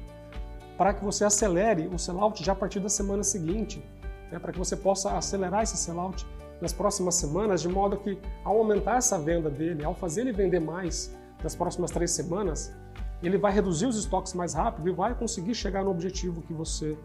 para 0.78 0.94
que 0.94 1.04
você 1.04 1.24
acelere 1.24 1.88
o 1.88 1.98
sellout 1.98 2.42
já 2.44 2.52
a 2.52 2.56
partir 2.56 2.80
da 2.80 2.88
semana 2.88 3.22
seguinte, 3.22 3.84
né, 4.30 4.38
para 4.38 4.52
que 4.52 4.58
você 4.58 4.76
possa 4.76 5.16
acelerar 5.16 5.62
esse 5.62 5.76
sellout 5.76 6.26
nas 6.64 6.72
próximas 6.72 7.14
semanas, 7.16 7.60
de 7.60 7.68
modo 7.68 7.98
que, 7.98 8.18
ao 8.42 8.56
aumentar 8.56 8.96
essa 8.96 9.18
venda 9.18 9.50
dele, 9.50 9.84
ao 9.84 9.94
fazer 9.94 10.22
ele 10.22 10.32
vender 10.32 10.60
mais 10.60 11.14
nas 11.42 11.54
próximas 11.54 11.90
três 11.90 12.10
semanas, 12.10 12.74
ele 13.22 13.36
vai 13.36 13.52
reduzir 13.52 13.84
os 13.86 13.98
estoques 13.98 14.32
mais 14.32 14.54
rápido 14.54 14.88
e 14.88 14.92
vai 14.92 15.14
conseguir 15.14 15.54
chegar 15.54 15.84
no 15.84 15.90
objetivo 15.90 16.40
que 16.40 16.54
você 16.54 16.96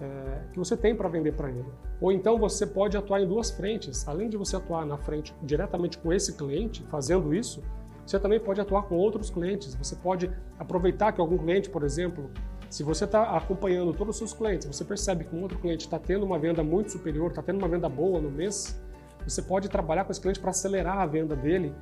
é, 0.00 0.42
que 0.52 0.58
você 0.58 0.76
tem 0.76 0.94
para 0.94 1.08
vender 1.08 1.32
para 1.32 1.50
ele. 1.50 1.66
Ou 2.00 2.12
então 2.12 2.38
você 2.38 2.64
pode 2.64 2.96
atuar 2.96 3.20
em 3.20 3.26
duas 3.26 3.50
frentes. 3.50 4.06
Além 4.06 4.28
de 4.28 4.36
você 4.36 4.54
atuar 4.54 4.86
na 4.86 4.96
frente 4.96 5.34
diretamente 5.42 5.98
com 5.98 6.12
esse 6.12 6.34
cliente, 6.34 6.84
fazendo 6.88 7.34
isso, 7.34 7.60
você 8.06 8.20
também 8.20 8.38
pode 8.38 8.60
atuar 8.60 8.82
com 8.82 8.94
outros 8.94 9.30
clientes. 9.30 9.74
Você 9.74 9.96
pode 9.96 10.30
aproveitar 10.56 11.10
que 11.10 11.20
algum 11.20 11.36
cliente, 11.36 11.68
por 11.68 11.82
exemplo, 11.82 12.30
se 12.70 12.84
você 12.84 13.04
está 13.04 13.36
acompanhando 13.36 13.92
todos 13.92 14.14
os 14.14 14.18
seus 14.18 14.32
clientes, 14.32 14.68
você 14.68 14.84
percebe 14.84 15.24
que 15.24 15.34
um 15.34 15.42
outro 15.42 15.58
cliente 15.58 15.86
está 15.86 15.98
tendo 15.98 16.24
uma 16.24 16.38
venda 16.38 16.62
muito 16.62 16.92
superior, 16.92 17.30
está 17.30 17.42
tendo 17.42 17.58
uma 17.58 17.68
venda 17.68 17.88
boa 17.88 18.20
no 18.20 18.30
mês, 18.30 18.80
você 19.28 19.42
pode 19.42 19.68
trabalhar 19.68 20.04
com 20.04 20.12
esse 20.12 20.20
cliente 20.20 20.40
para 20.40 20.50
acelerar 20.50 20.98
a 20.98 21.06
venda 21.06 21.36
dele 21.36 21.74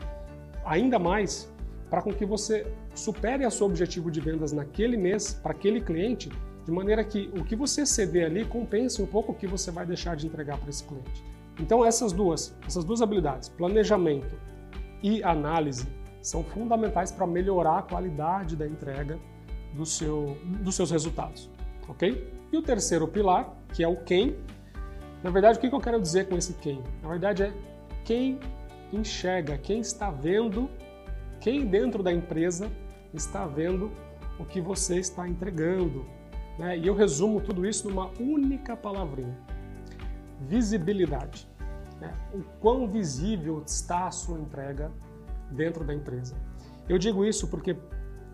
ainda 0.65 0.99
mais, 0.99 1.53
para 1.89 2.03
com 2.03 2.13
que 2.13 2.27
você 2.27 2.67
supere 2.95 3.47
o 3.47 3.51
seu 3.51 3.67
objetivo 3.67 4.11
de 4.11 4.21
vendas 4.21 4.53
naquele 4.53 4.97
mês 4.97 5.35
para 5.35 5.53
aquele 5.53 5.81
cliente, 5.81 6.31
de 6.65 6.73
maneira 6.73 7.05
que 7.05 7.31
o 7.39 7.45
que 7.45 7.55
você 7.55 7.87
ceder 7.87 8.27
ali 8.27 8.45
compense 8.45 9.01
um 9.01 9.07
pouco 9.07 9.33
o 9.33 9.35
que 9.35 9.47
você 9.47 9.71
vai 9.71 9.87
deixar 9.87 10.17
de 10.17 10.27
entregar 10.27 10.59
para 10.59 10.69
esse 10.69 10.83
cliente. 10.83 11.25
Então 11.61 11.85
essas 11.85 12.13
duas, 12.13 12.55
essas 12.67 12.85
duas 12.85 13.01
habilidades, 13.01 13.49
planejamento 13.49 14.35
e 15.03 15.23
análise, 15.23 15.87
são 16.21 16.43
fundamentais 16.43 17.13
para 17.13 17.27
melhorar 17.27 17.79
a 17.79 17.83
qualidade 17.83 18.57
da 18.57 18.67
entrega 18.67 19.19
do 19.75 19.87
seu, 19.87 20.37
dos 20.61 20.75
seus 20.75 20.91
resultados, 20.91 21.49
ok? 21.89 22.33
E 22.53 22.57
o 22.57 22.63
terceiro 22.63 23.07
pilar, 23.07 23.55
que 23.73 23.85
é 23.85 23.89
o 23.89 23.97
quem, 23.97 24.37
na 25.23 25.31
verdade, 25.31 25.59
o 25.59 25.61
que 25.61 25.75
eu 25.75 25.81
quero 25.81 26.01
dizer 26.01 26.29
com 26.29 26.37
esse 26.37 26.55
quem? 26.55 26.83
Na 27.03 27.09
verdade, 27.09 27.45
é 27.45 27.53
quem 28.05 28.39
enxerga, 28.93 29.59
quem 29.59 29.81
está 29.81 30.11
vendo, 30.11 30.71
quem 31.41 31.67
dentro 31.67 32.03
da 32.03 32.13
empresa 32.13 32.71
está 33.13 33.47
vendo 33.47 33.91
o 34.39 34.45
que 34.45 34.61
você 34.61 34.99
está 34.99 35.29
entregando. 35.29 36.07
Né? 36.59 36.79
E 36.79 36.87
eu 36.87 36.95
resumo 36.95 37.41
tudo 37.41 37.67
isso 37.67 37.89
numa 37.89 38.11
única 38.21 38.77
palavrinha: 38.77 39.37
visibilidade. 40.41 41.49
Né? 42.01 42.15
O 42.33 42.43
quão 42.61 42.87
visível 42.87 43.63
está 43.67 44.07
a 44.07 44.11
sua 44.11 44.39
entrega 44.39 44.91
dentro 45.51 45.85
da 45.85 45.95
empresa. 45.95 46.37
Eu 46.89 46.99
digo 46.99 47.25
isso 47.25 47.49
porque 47.49 47.77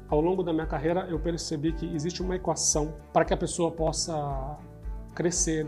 ao 0.09 0.21
longo 0.21 0.43
da 0.43 0.53
minha 0.53 0.67
carreira 0.67 1.07
eu 1.09 1.19
percebi 1.19 1.73
que 1.73 1.87
existe 1.95 2.23
uma 2.23 2.37
equação 2.37 2.95
para 3.13 3.25
que 3.25 3.33
a 3.33 3.37
pessoa 3.37 3.71
possa 3.71 4.59
crescer 5.15 5.67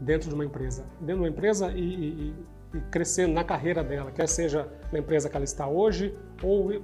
dentro 0.00 0.28
de 0.28 0.34
uma 0.34 0.44
empresa, 0.44 0.84
dentro 1.00 1.16
de 1.16 1.20
uma 1.20 1.28
empresa 1.28 1.70
e, 1.72 1.80
e, 1.80 2.34
e 2.74 2.80
crescendo 2.90 3.32
na 3.34 3.44
carreira 3.44 3.82
dela, 3.82 4.10
quer 4.10 4.28
seja 4.28 4.68
na 4.92 4.98
empresa 4.98 5.28
que 5.28 5.36
ela 5.36 5.44
está 5.44 5.68
hoje 5.68 6.16
ou 6.42 6.72
é, 6.72 6.80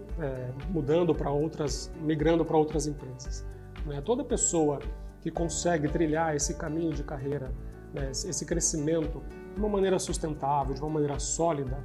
mudando 0.69 1.15
para 1.15 1.31
outras, 1.31 1.91
migrando 2.01 2.45
para 2.45 2.57
outras 2.57 2.87
empresas. 2.87 3.47
Né? 3.87 4.01
Toda 4.01 4.25
pessoa 4.25 4.81
que 5.21 5.31
consegue 5.31 5.89
trilhar 5.89 6.35
esse 6.35 6.55
caminho 6.55 6.93
de 6.93 7.03
carreira, 7.03 7.53
né, 7.93 8.11
esse 8.11 8.45
crescimento 8.45 9.23
de 9.55 9.61
uma 9.61 9.69
maneira 9.69 9.99
sustentável, 9.99 10.75
de 10.75 10.81
uma 10.81 10.91
maneira 10.91 11.19
sólida, 11.19 11.79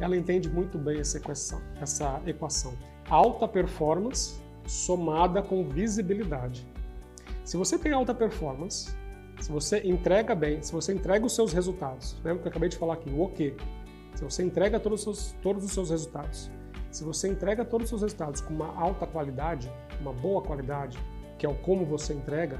ela 0.00 0.16
entende 0.16 0.48
muito 0.48 0.78
bem 0.78 1.00
essa 1.00 1.18
equação. 1.18 1.60
Essa 1.80 2.20
equação. 2.26 2.72
Alta 3.08 3.46
performance 3.46 4.40
somada 4.66 5.42
com 5.42 5.68
visibilidade. 5.68 6.66
Se 7.44 7.56
você 7.56 7.78
tem 7.78 7.92
alta 7.92 8.14
performance, 8.14 8.94
se 9.40 9.50
você 9.52 9.80
entrega 9.84 10.34
bem, 10.34 10.62
se 10.62 10.72
você 10.72 10.92
entrega 10.92 11.24
os 11.24 11.34
seus 11.34 11.52
resultados, 11.52 12.16
lembra 12.24 12.42
que 12.42 12.48
eu 12.48 12.50
acabei 12.50 12.68
de 12.68 12.76
falar 12.76 12.94
aqui, 12.94 13.10
o 13.10 13.22
o 13.22 13.28
quê? 13.28 13.54
Se 14.14 14.24
você 14.24 14.42
entrega 14.42 14.80
todos 14.80 15.06
os, 15.06 15.18
seus, 15.18 15.32
todos 15.42 15.64
os 15.64 15.70
seus 15.70 15.90
resultados, 15.90 16.50
se 16.90 17.04
você 17.04 17.28
entrega 17.28 17.64
todos 17.64 17.84
os 17.84 17.88
seus 17.90 18.02
resultados 18.02 18.40
com 18.40 18.52
uma 18.52 18.74
alta 18.76 19.06
qualidade, 19.06 19.72
uma 20.00 20.12
boa 20.12 20.42
qualidade, 20.42 20.98
que 21.38 21.46
é 21.46 21.48
o 21.48 21.54
como 21.54 21.84
você 21.84 22.14
entrega, 22.14 22.58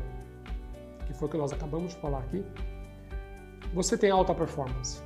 que 1.06 1.14
foi 1.14 1.26
o 1.26 1.30
que 1.30 1.36
nós 1.36 1.52
acabamos 1.52 1.94
de 1.94 2.00
falar 2.00 2.20
aqui, 2.20 2.44
você 3.74 3.98
tem 3.98 4.10
alta 4.10 4.34
performance. 4.34 5.02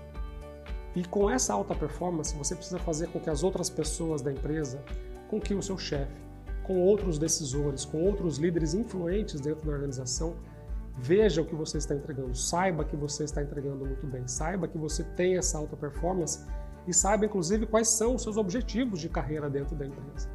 E 0.94 1.04
com 1.04 1.30
essa 1.30 1.54
alta 1.54 1.74
performance, 1.74 2.36
você 2.36 2.54
precisa 2.54 2.78
fazer 2.78 3.08
com 3.08 3.18
que 3.18 3.30
as 3.30 3.42
outras 3.42 3.70
pessoas 3.70 4.20
da 4.20 4.30
empresa, 4.30 4.82
com 5.28 5.40
que 5.40 5.54
o 5.54 5.62
seu 5.62 5.78
chefe, 5.78 6.20
com 6.64 6.78
outros 6.80 7.18
decisores, 7.18 7.84
com 7.84 8.02
outros 8.04 8.36
líderes 8.36 8.74
influentes 8.74 9.40
dentro 9.40 9.66
da 9.66 9.72
organização, 9.72 10.34
Veja 10.96 11.40
o 11.40 11.44
que 11.44 11.54
você 11.54 11.78
está 11.78 11.94
entregando, 11.94 12.34
saiba 12.34 12.84
que 12.84 12.96
você 12.96 13.24
está 13.24 13.42
entregando 13.42 13.84
muito 13.84 14.06
bem, 14.06 14.28
saiba 14.28 14.68
que 14.68 14.76
você 14.76 15.02
tem 15.02 15.36
essa 15.36 15.56
alta 15.56 15.76
performance 15.76 16.44
e 16.86 16.92
saiba 16.92 17.24
inclusive 17.24 17.66
quais 17.66 17.88
são 17.88 18.14
os 18.14 18.22
seus 18.22 18.36
objetivos 18.36 19.00
de 19.00 19.08
carreira 19.08 19.48
dentro 19.48 19.74
da 19.74 19.86
empresa. 19.86 20.28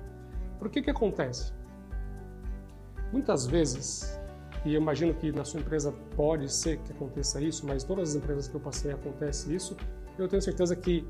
Por 0.57 0.69
que 0.69 0.81
que 0.81 0.89
acontece? 0.89 1.53
Muitas 3.11 3.45
vezes, 3.45 4.19
e 4.65 4.73
eu 4.73 4.81
imagino 4.81 5.13
que 5.13 5.31
na 5.31 5.45
sua 5.45 5.59
empresa 5.59 5.93
pode 6.15 6.51
ser 6.51 6.79
que 6.79 6.91
aconteça 6.91 7.39
isso, 7.39 7.65
mas 7.65 7.83
todas 7.83 8.09
as 8.09 8.15
empresas 8.15 8.47
que 8.47 8.55
eu 8.55 8.59
passei 8.59 8.91
acontece 8.91 9.53
isso, 9.53 9.77
eu 10.17 10.27
tenho 10.27 10.41
certeza 10.41 10.75
que 10.75 11.07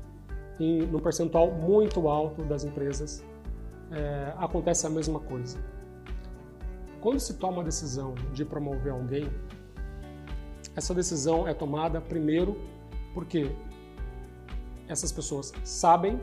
em 0.60 0.82
um 0.94 1.00
percentual 1.00 1.50
muito 1.50 2.06
alto 2.08 2.42
das 2.44 2.64
empresas 2.64 3.24
é, 3.90 4.32
acontece 4.36 4.86
a 4.86 4.90
mesma 4.90 5.20
coisa. 5.20 5.58
Quando 7.00 7.20
se 7.20 7.34
toma 7.34 7.62
a 7.62 7.64
decisão 7.64 8.14
de 8.32 8.44
promover 8.44 8.92
alguém, 8.92 9.30
essa 10.74 10.94
decisão 10.94 11.46
é 11.46 11.54
tomada 11.54 12.00
primeiro 12.00 12.56
porque 13.14 13.50
essas 14.88 15.12
pessoas 15.12 15.52
sabem 15.64 16.20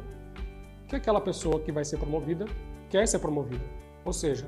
que 0.88 0.96
aquela 0.96 1.22
pessoa 1.22 1.60
que 1.60 1.72
vai 1.72 1.86
ser 1.86 1.98
promovida 1.98 2.46
quer 2.90 3.08
ser 3.08 3.20
promovida. 3.20 3.64
Ou 4.04 4.14
seja, 4.14 4.48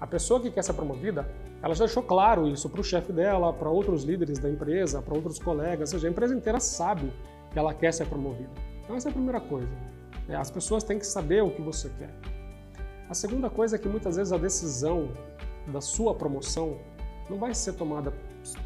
a 0.00 0.06
pessoa 0.06 0.40
que 0.40 0.50
quer 0.50 0.62
ser 0.62 0.74
promovida, 0.74 1.28
ela 1.62 1.74
já 1.74 1.84
deixou 1.84 2.02
claro 2.02 2.46
isso 2.46 2.68
para 2.68 2.80
o 2.80 2.84
chefe 2.84 3.12
dela, 3.12 3.52
para 3.52 3.68
outros 3.68 4.04
líderes 4.04 4.38
da 4.38 4.48
empresa, 4.48 5.02
para 5.02 5.14
outros 5.14 5.38
colegas, 5.38 5.92
ou 5.92 5.98
seja, 5.98 6.08
a 6.08 6.10
empresa 6.10 6.34
inteira 6.34 6.60
sabe 6.60 7.12
que 7.50 7.58
ela 7.58 7.74
quer 7.74 7.92
ser 7.92 8.06
promovida. 8.06 8.50
Então 8.84 8.96
essa 8.96 9.08
é 9.08 9.10
a 9.10 9.14
primeira 9.14 9.40
coisa. 9.40 9.68
É, 10.28 10.36
as 10.36 10.50
pessoas 10.50 10.84
têm 10.84 10.98
que 10.98 11.06
saber 11.06 11.42
o 11.42 11.50
que 11.50 11.62
você 11.62 11.90
quer. 11.98 12.14
A 13.08 13.14
segunda 13.14 13.48
coisa 13.48 13.76
é 13.76 13.78
que 13.78 13.88
muitas 13.88 14.16
vezes 14.16 14.32
a 14.32 14.38
decisão 14.38 15.08
da 15.68 15.80
sua 15.80 16.14
promoção 16.14 16.78
não 17.28 17.38
vai 17.38 17.54
ser 17.54 17.74
tomada 17.74 18.12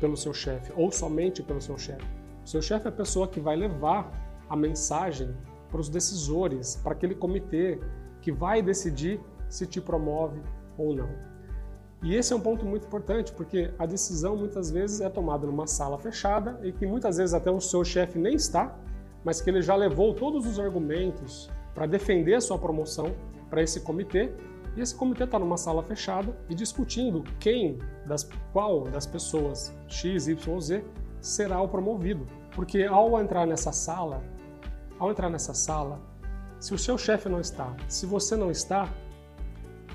pelo 0.00 0.16
seu 0.16 0.32
chefe 0.32 0.72
ou 0.76 0.90
somente 0.90 1.42
pelo 1.42 1.60
seu 1.60 1.76
chefe. 1.76 2.04
O 2.44 2.48
seu 2.48 2.62
chefe 2.62 2.86
é 2.86 2.88
a 2.88 2.92
pessoa 2.92 3.28
que 3.28 3.40
vai 3.40 3.56
levar 3.56 4.10
a 4.48 4.56
mensagem 4.56 5.34
para 5.70 5.80
os 5.80 5.88
decisores, 5.88 6.76
para 6.76 6.92
aquele 6.92 7.14
comitê 7.14 7.80
que 8.20 8.30
vai 8.30 8.62
decidir 8.62 9.20
se 9.48 9.66
te 9.66 9.80
promove 9.80 10.40
ou 10.76 10.94
não. 10.94 11.08
E 12.02 12.16
esse 12.16 12.32
é 12.32 12.36
um 12.36 12.40
ponto 12.40 12.66
muito 12.66 12.86
importante, 12.86 13.32
porque 13.32 13.72
a 13.78 13.86
decisão 13.86 14.36
muitas 14.36 14.70
vezes 14.70 15.00
é 15.00 15.08
tomada 15.08 15.46
numa 15.46 15.66
sala 15.66 15.98
fechada 15.98 16.58
e 16.62 16.72
que 16.72 16.84
muitas 16.84 17.16
vezes 17.16 17.32
até 17.32 17.50
o 17.50 17.60
seu 17.60 17.84
chefe 17.84 18.18
nem 18.18 18.34
está, 18.34 18.76
mas 19.24 19.40
que 19.40 19.48
ele 19.48 19.62
já 19.62 19.76
levou 19.76 20.12
todos 20.12 20.46
os 20.46 20.58
argumentos 20.58 21.48
para 21.74 21.86
defender 21.86 22.34
a 22.34 22.40
sua 22.40 22.58
promoção 22.58 23.14
para 23.48 23.62
esse 23.62 23.80
comitê 23.80 24.32
e 24.76 24.80
esse 24.80 24.94
comitê 24.94 25.24
está 25.24 25.38
numa 25.38 25.56
sala 25.56 25.82
fechada 25.82 26.34
e 26.48 26.54
discutindo 26.54 27.22
quem, 27.38 27.78
das, 28.06 28.28
qual 28.52 28.84
das 28.84 29.06
pessoas 29.06 29.74
X, 29.86 30.28
Y 30.28 30.52
ou 30.54 30.60
Z 30.60 30.84
será 31.20 31.60
o 31.60 31.68
promovido. 31.68 32.26
Porque 32.54 32.84
ao 32.84 33.20
entrar 33.20 33.46
nessa 33.46 33.72
sala, 33.72 34.22
ao 34.98 35.10
entrar 35.10 35.28
nessa 35.28 35.52
sala, 35.52 36.00
se 36.58 36.72
o 36.74 36.78
seu 36.78 36.96
chefe 36.96 37.28
não 37.28 37.40
está, 37.40 37.74
se 37.88 38.06
você 38.06 38.36
não 38.36 38.50
está, 38.50 38.88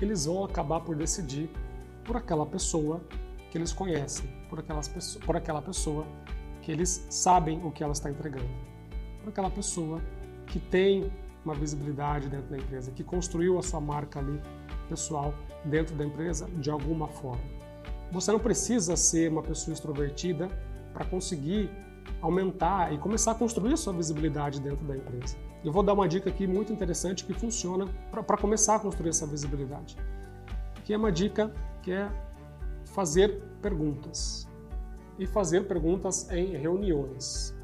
eles 0.00 0.26
vão 0.26 0.44
acabar 0.44 0.80
por 0.80 0.94
decidir 0.94 1.50
por 2.04 2.16
aquela 2.16 2.46
pessoa 2.46 3.00
que 3.50 3.58
eles 3.58 3.72
conhecem, 3.72 4.28
por, 4.48 4.60
aquelas, 4.60 4.88
por 5.24 5.36
aquela 5.36 5.62
pessoa 5.62 6.06
que 6.62 6.70
eles 6.70 7.06
sabem 7.10 7.64
o 7.64 7.70
que 7.70 7.82
ela 7.82 7.92
está 7.92 8.10
entregando, 8.10 8.48
por 9.20 9.30
aquela 9.30 9.50
pessoa 9.50 10.00
que 10.46 10.58
tem 10.58 11.10
uma 11.44 11.54
visibilidade 11.54 12.28
dentro 12.28 12.48
da 12.48 12.58
empresa, 12.58 12.90
que 12.90 13.02
construiu 13.02 13.58
a 13.58 13.62
sua 13.62 13.80
marca 13.80 14.18
ali 14.18 14.40
pessoal 14.88 15.34
dentro 15.64 15.94
da 15.94 16.04
empresa 16.04 16.48
de 16.56 16.70
alguma 16.70 17.08
forma. 17.08 17.42
Você 18.10 18.32
não 18.32 18.38
precisa 18.38 18.96
ser 18.96 19.30
uma 19.30 19.42
pessoa 19.42 19.74
extrovertida 19.74 20.48
para 20.92 21.04
conseguir 21.04 21.70
aumentar 22.22 22.92
e 22.92 22.98
começar 22.98 23.32
a 23.32 23.34
construir 23.34 23.74
a 23.74 23.76
sua 23.76 23.92
visibilidade 23.92 24.60
dentro 24.60 24.84
da 24.86 24.96
empresa. 24.96 25.36
Eu 25.64 25.72
vou 25.72 25.82
dar 25.82 25.92
uma 25.92 26.08
dica 26.08 26.30
aqui 26.30 26.46
muito 26.46 26.72
interessante 26.72 27.24
que 27.24 27.34
funciona 27.34 27.86
para 28.10 28.36
começar 28.36 28.76
a 28.76 28.78
construir 28.78 29.10
essa 29.10 29.26
visibilidade, 29.26 29.96
que 30.84 30.92
é 30.92 30.96
uma 30.96 31.12
dica 31.12 31.52
que 31.82 31.92
é 31.92 32.10
fazer 32.86 33.42
perguntas 33.60 34.48
e 35.18 35.26
fazer 35.26 35.66
perguntas 35.66 36.30
em 36.30 36.56
reuniões. 36.56 37.54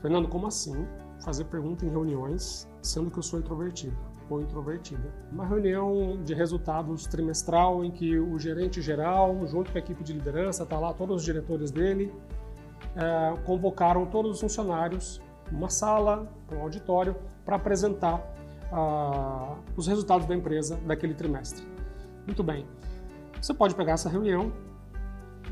Fernando, 0.00 0.28
como 0.28 0.46
assim 0.46 0.86
fazer 1.22 1.44
pergunta 1.44 1.84
em 1.84 1.90
reuniões, 1.90 2.68
sendo 2.80 3.10
que 3.10 3.18
eu 3.18 3.22
sou 3.22 3.38
introvertido 3.38 3.96
ou 4.28 4.40
introvertida? 4.40 5.12
Uma 5.30 5.46
reunião 5.46 6.22
de 6.24 6.34
resultados 6.34 7.06
trimestral 7.06 7.84
em 7.84 7.90
que 7.90 8.18
o 8.18 8.38
gerente 8.38 8.80
geral, 8.80 9.46
junto 9.46 9.70
com 9.70 9.78
a 9.78 9.80
equipe 9.80 10.02
de 10.02 10.12
liderança, 10.12 10.62
está 10.62 10.78
lá 10.78 10.92
todos 10.92 11.16
os 11.16 11.24
diretores 11.24 11.70
dele, 11.70 12.12
é, 12.96 13.36
convocaram 13.44 14.06
todos 14.06 14.32
os 14.32 14.40
funcionários 14.40 15.20
numa 15.50 15.68
sala, 15.68 16.30
um 16.52 16.60
auditório, 16.60 17.16
para 17.44 17.56
apresentar 17.56 18.16
uh, 18.72 19.56
os 19.76 19.86
resultados 19.86 20.26
da 20.26 20.34
empresa 20.34 20.76
daquele 20.84 21.14
trimestre. 21.14 21.64
Muito 22.26 22.42
bem. 22.42 22.66
Você 23.40 23.54
pode 23.54 23.74
pegar 23.74 23.92
essa 23.92 24.08
reunião 24.08 24.52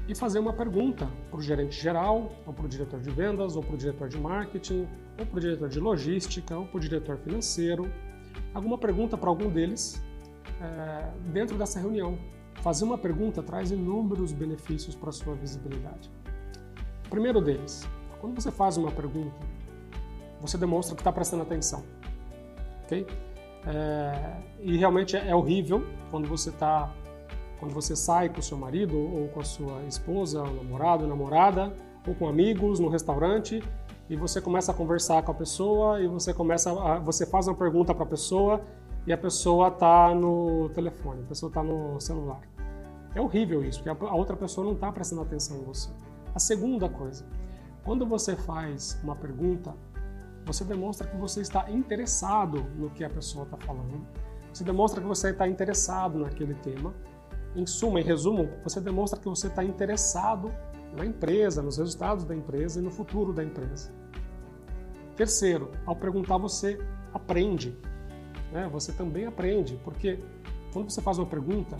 e 0.08 0.14
fazer 0.14 0.38
uma 0.38 0.52
pergunta 0.52 1.08
para 1.30 1.38
o 1.38 1.42
gerente 1.42 1.80
geral, 1.80 2.32
ou 2.46 2.52
para 2.52 2.64
o 2.64 2.68
diretor 2.68 3.00
de 3.00 3.10
vendas, 3.10 3.56
ou 3.56 3.62
para 3.62 3.74
o 3.74 3.78
diretor 3.78 4.08
de 4.08 4.18
marketing, 4.18 4.88
ou 5.18 5.26
para 5.26 5.36
o 5.36 5.40
diretor 5.40 5.68
de 5.68 5.80
logística, 5.80 6.56
ou 6.58 6.66
para 6.66 6.76
o 6.76 6.80
diretor 6.80 7.16
financeiro. 7.18 7.90
Alguma 8.54 8.78
pergunta 8.78 9.16
para 9.18 9.28
algum 9.28 9.50
deles 9.50 10.00
é, 10.60 11.10
dentro 11.32 11.58
dessa 11.58 11.80
reunião. 11.80 12.16
Fazer 12.62 12.84
uma 12.84 12.96
pergunta 12.96 13.42
traz 13.42 13.72
inúmeros 13.72 14.32
benefícios 14.32 14.94
para 14.94 15.10
a 15.10 15.12
sua 15.12 15.34
visibilidade. 15.34 16.10
O 17.06 17.10
primeiro 17.10 17.40
deles, 17.40 17.86
quando 18.20 18.40
você 18.40 18.50
faz 18.50 18.76
uma 18.76 18.92
pergunta, 18.92 19.36
você 20.40 20.56
demonstra 20.56 20.94
que 20.94 21.00
está 21.00 21.12
prestando 21.12 21.42
atenção. 21.42 21.82
Ok? 22.84 23.06
É, 23.66 24.36
e 24.60 24.76
realmente 24.76 25.16
é, 25.16 25.28
é 25.30 25.34
horrível 25.34 25.84
quando 26.10 26.28
você 26.28 26.50
está 26.50 26.94
quando 27.58 27.72
você 27.72 27.96
sai 27.96 28.28
com 28.28 28.40
o 28.40 28.42
seu 28.42 28.58
marido 28.58 28.98
ou 28.98 29.28
com 29.28 29.40
a 29.40 29.44
sua 29.44 29.82
esposa, 29.84 30.42
ou 30.42 30.54
namorado, 30.54 31.06
namorada, 31.06 31.72
ou 32.06 32.14
com 32.14 32.28
amigos 32.28 32.78
no 32.78 32.88
restaurante 32.88 33.62
e 34.08 34.16
você 34.16 34.40
começa 34.40 34.72
a 34.72 34.74
conversar 34.74 35.22
com 35.22 35.32
a 35.32 35.34
pessoa 35.34 36.00
e 36.00 36.06
você 36.06 36.34
começa 36.34 36.70
a, 36.70 36.98
você 36.98 37.24
faz 37.24 37.46
uma 37.48 37.54
pergunta 37.54 37.94
para 37.94 38.04
a 38.04 38.08
pessoa 38.08 38.60
e 39.06 39.12
a 39.12 39.18
pessoa 39.18 39.68
está 39.68 40.14
no 40.14 40.68
telefone, 40.70 41.22
a 41.22 41.26
pessoa 41.26 41.48
está 41.48 41.62
no 41.62 42.00
celular. 42.00 42.40
É 43.14 43.20
horrível 43.20 43.64
isso, 43.64 43.82
porque 43.82 44.04
a 44.06 44.14
outra 44.14 44.36
pessoa 44.36 44.64
não 44.66 44.74
está 44.74 44.90
prestando 44.90 45.22
atenção 45.22 45.58
em 45.58 45.64
você. 45.64 45.88
A 46.34 46.38
segunda 46.38 46.88
coisa, 46.88 47.24
quando 47.84 48.04
você 48.04 48.34
faz 48.34 48.98
uma 49.02 49.14
pergunta, 49.14 49.74
você 50.44 50.64
demonstra 50.64 51.06
que 51.06 51.16
você 51.16 51.40
está 51.40 51.70
interessado 51.70 52.64
no 52.76 52.90
que 52.90 53.04
a 53.04 53.10
pessoa 53.10 53.44
está 53.44 53.56
falando. 53.56 54.06
Você 54.52 54.64
demonstra 54.64 55.00
que 55.00 55.06
você 55.06 55.30
está 55.30 55.48
interessado 55.48 56.18
naquele 56.18 56.54
tema 56.54 56.92
em 57.56 57.66
suma, 57.66 58.00
em 58.00 58.02
resumo, 58.02 58.48
você 58.62 58.80
demonstra 58.80 59.18
que 59.18 59.28
você 59.28 59.46
está 59.46 59.62
interessado 59.62 60.52
na 60.96 61.04
empresa, 61.04 61.62
nos 61.62 61.78
resultados 61.78 62.24
da 62.24 62.34
empresa 62.34 62.80
e 62.80 62.82
no 62.82 62.90
futuro 62.90 63.32
da 63.32 63.42
empresa. 63.42 63.92
Terceiro, 65.16 65.70
ao 65.86 65.94
perguntar, 65.94 66.38
você 66.38 66.78
aprende. 67.12 67.76
Né? 68.52 68.68
Você 68.72 68.92
também 68.92 69.26
aprende, 69.26 69.78
porque 69.84 70.18
quando 70.72 70.90
você 70.90 71.00
faz 71.00 71.18
uma 71.18 71.26
pergunta, 71.26 71.76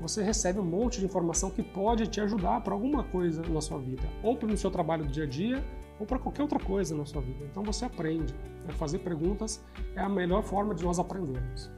você 0.00 0.22
recebe 0.22 0.60
um 0.60 0.64
monte 0.64 1.00
de 1.00 1.06
informação 1.06 1.50
que 1.50 1.62
pode 1.62 2.06
te 2.06 2.20
ajudar 2.20 2.60
para 2.60 2.74
alguma 2.74 3.02
coisa 3.04 3.42
na 3.42 3.60
sua 3.60 3.78
vida, 3.78 4.02
ou 4.22 4.38
no 4.42 4.56
seu 4.56 4.70
trabalho 4.70 5.04
do 5.04 5.10
dia 5.10 5.24
a 5.24 5.26
dia, 5.26 5.64
ou 5.98 6.06
para 6.06 6.18
qualquer 6.18 6.42
outra 6.42 6.58
coisa 6.58 6.94
na 6.94 7.06
sua 7.06 7.22
vida. 7.22 7.44
Então 7.50 7.62
você 7.62 7.84
aprende. 7.84 8.34
Né? 8.64 8.72
Fazer 8.74 8.98
perguntas 8.98 9.64
é 9.94 10.00
a 10.00 10.08
melhor 10.08 10.42
forma 10.42 10.74
de 10.74 10.84
nós 10.84 10.98
aprendermos. 10.98 11.70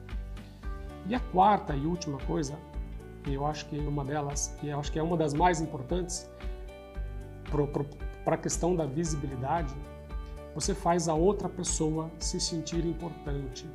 E 1.07 1.15
a 1.15 1.19
quarta 1.19 1.75
e 1.75 1.85
última 1.85 2.17
coisa 2.19 2.55
e 3.27 3.33
eu 3.33 3.45
acho 3.45 3.65
que 3.67 3.77
uma 3.77 4.03
delas, 4.03 4.55
e 4.63 4.69
eu 4.69 4.79
acho 4.79 4.91
que 4.91 4.99
é 4.99 5.03
uma 5.03 5.17
das 5.17 5.33
mais 5.33 5.61
importantes 5.61 6.29
para 8.23 8.35
a 8.35 8.37
questão 8.37 8.75
da 8.75 8.85
visibilidade, 8.85 9.75
você 10.53 10.73
faz 10.73 11.07
a 11.07 11.13
outra 11.13 11.47
pessoa 11.47 12.11
se 12.19 12.39
sentir 12.39 12.85
importante. 12.85 13.69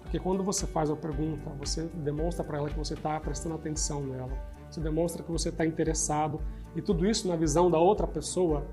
Porque 0.00 0.18
quando 0.18 0.42
você 0.42 0.66
faz 0.66 0.90
a 0.90 0.96
pergunta, 0.96 1.50
você 1.58 1.84
demonstra 1.94 2.44
para 2.44 2.58
ela 2.58 2.70
que 2.70 2.78
você 2.78 2.94
está 2.94 3.18
prestando 3.20 3.54
atenção 3.54 4.02
nela, 4.04 4.36
você 4.70 4.80
demonstra 4.80 5.22
que 5.22 5.30
você 5.30 5.48
está 5.48 5.64
interessado, 5.66 6.40
e 6.74 6.82
tudo 6.82 7.06
isso 7.06 7.28
na 7.28 7.36
visão 7.36 7.70
da 7.70 7.78
outra 7.78 8.06
pessoa, 8.06 8.66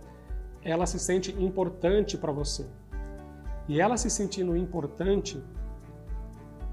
ela 0.63 0.85
se 0.85 0.99
sente 0.99 1.31
importante 1.41 2.17
para 2.17 2.31
você. 2.31 2.65
E 3.67 3.79
ela 3.79 3.97
se 3.97 4.09
sentindo 4.09 4.55
importante, 4.55 5.41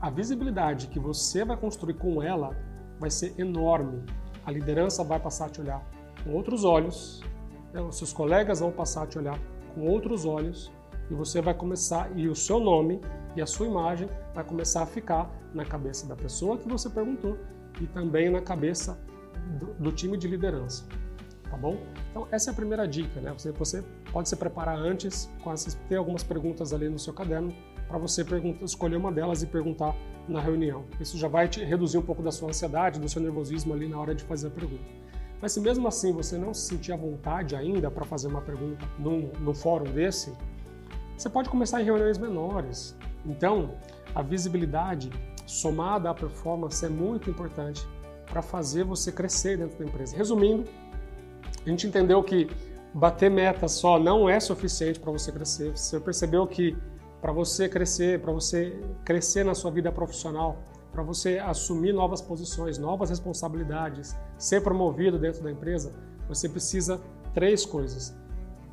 a 0.01 0.11
visibilidade 0.11 0.89
que 0.89 0.99
você 0.99 1.45
vai 1.45 1.57
construir 1.57 1.95
com 1.95 2.23
ela 2.23 2.57
vai 2.99 3.11
ser 3.11 3.35
enorme. 3.39 4.05
A 4.45 4.51
liderança 4.51 5.03
vai 5.05 5.21
passar 5.21 5.47
a 5.47 5.49
te 5.49 5.61
olhar 5.61 5.83
com 6.25 6.33
outros 6.33 6.65
olhos, 6.65 7.23
né? 7.73 7.81
os 7.81 7.97
seus 7.97 8.13
colegas 8.13 8.61
vão 8.61 8.71
passar 8.71 9.05
a 9.05 9.07
te 9.07 9.19
olhar 9.19 9.39
com 9.75 9.87
outros 9.87 10.25
olhos 10.25 10.71
e 11.11 11.15
você 11.15 11.41
vai 11.41 11.55
começar, 11.55 12.11
e 12.17 12.29
o 12.29 12.35
seu 12.35 12.61
nome 12.61 13.01
e 13.35 13.41
a 13.41 13.47
sua 13.47 13.67
imagem 13.67 14.09
vai 14.35 14.45
começar 14.45 14.83
a 14.83 14.87
ficar 14.87 15.31
na 15.55 15.65
cabeça 15.65 16.07
da 16.07 16.15
pessoa 16.15 16.59
que 16.59 16.69
você 16.69 16.91
perguntou 16.91 17.39
e 17.81 17.87
também 17.87 18.31
na 18.31 18.41
cabeça 18.43 18.99
do, 19.59 19.67
do 19.75 19.93
time 19.93 20.17
de 20.17 20.29
liderança. 20.29 20.85
Tá 21.49 21.57
bom? 21.57 21.79
Então, 22.11 22.29
essa 22.31 22.51
é 22.51 22.53
a 22.53 22.55
primeira 22.55 22.87
dica, 22.87 23.21
né? 23.21 23.33
Você, 23.33 23.53
você 23.53 23.83
pode 24.13 24.29
se 24.29 24.37
preparar 24.37 24.77
antes, 24.77 25.31
com 25.43 25.51
essas, 25.51 25.75
ter 25.89 25.97
algumas 25.97 26.23
perguntas 26.23 26.75
ali 26.75 26.89
no 26.91 26.99
seu 26.99 27.15
caderno, 27.15 27.55
para 27.87 27.97
você 27.97 28.23
escolher 28.63 28.97
uma 28.97 29.11
delas 29.11 29.43
e 29.43 29.47
perguntar 29.47 29.97
na 30.29 30.41
reunião. 30.41 30.85
Isso 31.01 31.17
já 31.17 31.27
vai 31.27 31.49
te 31.49 31.65
reduzir 31.65 31.97
um 31.97 32.03
pouco 32.03 32.23
da 32.23 32.31
sua 32.31 32.51
ansiedade, 32.51 33.01
do 33.01 33.09
seu 33.09 33.23
nervosismo 33.23 33.73
ali 33.73 33.89
na 33.89 33.99
hora 33.99 34.15
de 34.15 34.25
fazer 34.25 34.49
a 34.49 34.51
pergunta. 34.51 34.85
Mas 35.41 35.53
se 35.53 35.61
mesmo 35.61 35.87
assim 35.87 36.13
você 36.13 36.37
não 36.37 36.53
se 36.53 36.69
sentir 36.69 36.93
à 36.93 36.97
vontade 36.97 37.55
ainda 37.55 37.91
para 37.91 38.05
fazer 38.05 38.29
uma 38.29 38.41
pergunta 38.41 38.85
num, 38.99 39.31
num 39.41 39.55
fórum 39.55 39.85
desse, 39.85 40.33
você 41.17 41.29
pode 41.29 41.49
começar 41.49 41.81
em 41.81 41.85
reuniões 41.85 42.19
menores. 42.19 42.97
Então, 43.25 43.75
a 44.15 44.23
visibilidade 44.23 45.11
somada 45.47 46.11
à 46.11 46.15
performance 46.15 46.85
é 46.85 46.89
muito 46.89 47.31
importante 47.31 47.87
para 48.27 48.43
fazer 48.43 48.85
você 48.85 49.11
crescer 49.11 49.57
dentro 49.57 49.79
da 49.79 49.85
empresa. 49.85 50.17
Resumindo, 50.17 50.65
a 51.65 51.69
gente 51.69 51.87
entendeu 51.87 52.23
que 52.23 52.49
bater 52.93 53.31
metas 53.31 53.73
só 53.73 53.99
não 53.99 54.29
é 54.29 54.39
suficiente 54.41 54.99
para 55.01 55.13
você 55.13 55.33
crescer. 55.33 55.77
Você 55.77 55.99
percebeu 56.01 56.47
que 56.47 56.77
para 57.21 57.33
você 57.33 57.69
crescer, 57.69 58.21
para 58.21 58.33
você 58.33 58.79
crescer 59.05 59.45
na 59.45 59.55
sua 59.55 59.71
vida 59.71 59.91
profissional, 59.91 60.59
para 60.93 61.03
você 61.03 61.39
assumir 61.39 61.93
novas 61.93 62.21
posições, 62.21 62.79
novas 62.79 63.11
responsabilidades, 63.11 64.17
ser 64.39 64.63
promovido 64.63 65.19
dentro 65.19 65.43
da 65.43 65.51
empresa, 65.51 65.93
você 66.29 66.49
precisa 66.49 67.01
três 67.35 67.67
coisas. 67.67 68.17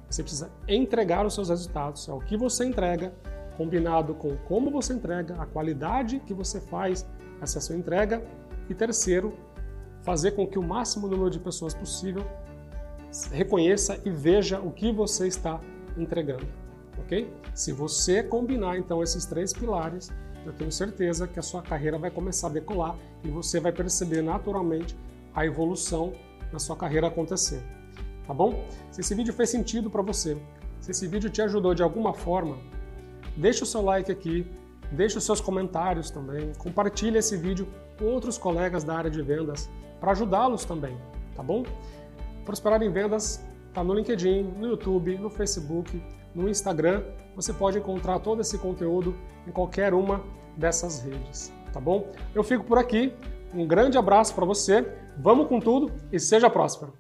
Você 0.10 0.22
precisa 0.22 0.52
entregar 0.68 1.26
os 1.26 1.34
seus 1.34 1.50
resultados, 1.50 2.08
é 2.08 2.14
o 2.14 2.20
que 2.20 2.38
você 2.38 2.64
entrega, 2.64 3.14
combinado 3.58 4.14
com 4.14 4.38
como 4.48 4.70
você 4.70 4.94
entrega, 4.94 5.36
a 5.42 5.46
qualidade 5.46 6.20
que 6.20 6.34
você 6.34 6.62
faz 6.62 7.06
essa 7.42 7.60
sua 7.60 7.76
entrega, 7.76 8.24
e 8.70 8.74
terceiro, 8.74 9.34
fazer 10.04 10.32
com 10.32 10.46
que 10.48 10.60
o 10.60 10.64
máximo 10.64 11.08
número 11.08 11.30
de 11.30 11.40
pessoas 11.40 11.74
possível 11.74 12.26
reconheça 13.32 14.00
e 14.06 14.10
veja 14.10 14.60
o 14.60 14.72
que 14.72 14.92
você 14.92 15.28
está 15.28 15.60
entregando 15.98 16.46
ok? 17.06 17.32
Se 17.54 17.72
você 17.72 18.24
combinar 18.24 18.78
então 18.78 19.02
esses 19.02 19.26
três 19.26 19.54
pilares, 19.54 20.12
eu 20.46 20.54
tenho 20.54 20.72
certeza 20.72 21.28
que 21.28 21.40
a 21.40 21.42
sua 21.42 21.62
carreira 21.62 21.98
vai 21.98 22.12
começar 22.12 22.48
a 22.48 22.52
decolar 22.52 22.98
e 23.24 23.30
você 23.30 23.60
vai 23.60 23.72
perceber 23.72 24.22
naturalmente 24.22 24.96
a 25.36 25.46
evolução 25.46 26.14
na 26.52 26.60
sua 26.60 26.76
carreira 26.76 27.08
acontecer. 27.08 27.62
Tá 28.26 28.34
bom? 28.34 28.66
Se 28.92 29.02
esse 29.02 29.14
vídeo 29.14 29.34
fez 29.34 29.50
sentido 29.50 29.90
para 29.90 30.02
você, 30.02 30.38
se 30.80 30.92
esse 30.92 31.08
vídeo 31.08 31.30
te 31.30 31.42
ajudou 31.42 31.74
de 31.74 31.84
alguma 31.84 32.14
forma, 32.14 32.58
deixa 33.36 33.64
o 33.64 33.68
seu 33.68 33.82
like 33.82 34.12
aqui, 34.12 34.48
deixa 34.92 35.18
os 35.18 35.24
seus 35.24 35.42
comentários 35.42 36.10
também, 36.10 36.54
compartilhe 36.58 37.18
esse 37.18 37.36
vídeo 37.38 37.68
com 38.00 38.06
outros 38.06 38.38
colegas 38.38 38.84
da 38.84 38.96
área 38.96 39.12
de 39.12 39.22
vendas 39.22 39.70
para 40.00 40.12
ajudá-los 40.12 40.66
também, 40.66 40.98
tá 41.36 41.44
bom? 41.44 41.64
Prosperar 42.44 42.82
em 42.82 42.92
vendas 42.92 43.44
está 43.68 43.84
no 43.84 43.94
LinkedIn, 43.94 44.44
no 44.58 44.68
YouTube, 44.68 45.18
no 45.18 45.30
Facebook, 45.30 46.02
no 46.34 46.48
Instagram. 46.50 47.04
Você 47.36 47.52
pode 47.52 47.78
encontrar 47.78 48.20
todo 48.20 48.42
esse 48.42 48.58
conteúdo 48.58 49.16
em 49.48 49.52
qualquer 49.52 49.94
uma 49.94 50.24
dessas 50.56 51.02
redes, 51.02 51.52
tá 51.74 51.80
bom? 51.80 52.12
Eu 52.34 52.44
fico 52.44 52.64
por 52.64 52.78
aqui. 52.78 53.14
Um 53.54 53.68
grande 53.68 53.98
abraço 53.98 54.34
para 54.34 54.46
você. 54.46 54.86
Vamos 55.18 55.48
com 55.48 55.60
tudo 55.60 55.92
e 56.12 56.20
seja 56.20 56.50
próspero. 56.50 56.94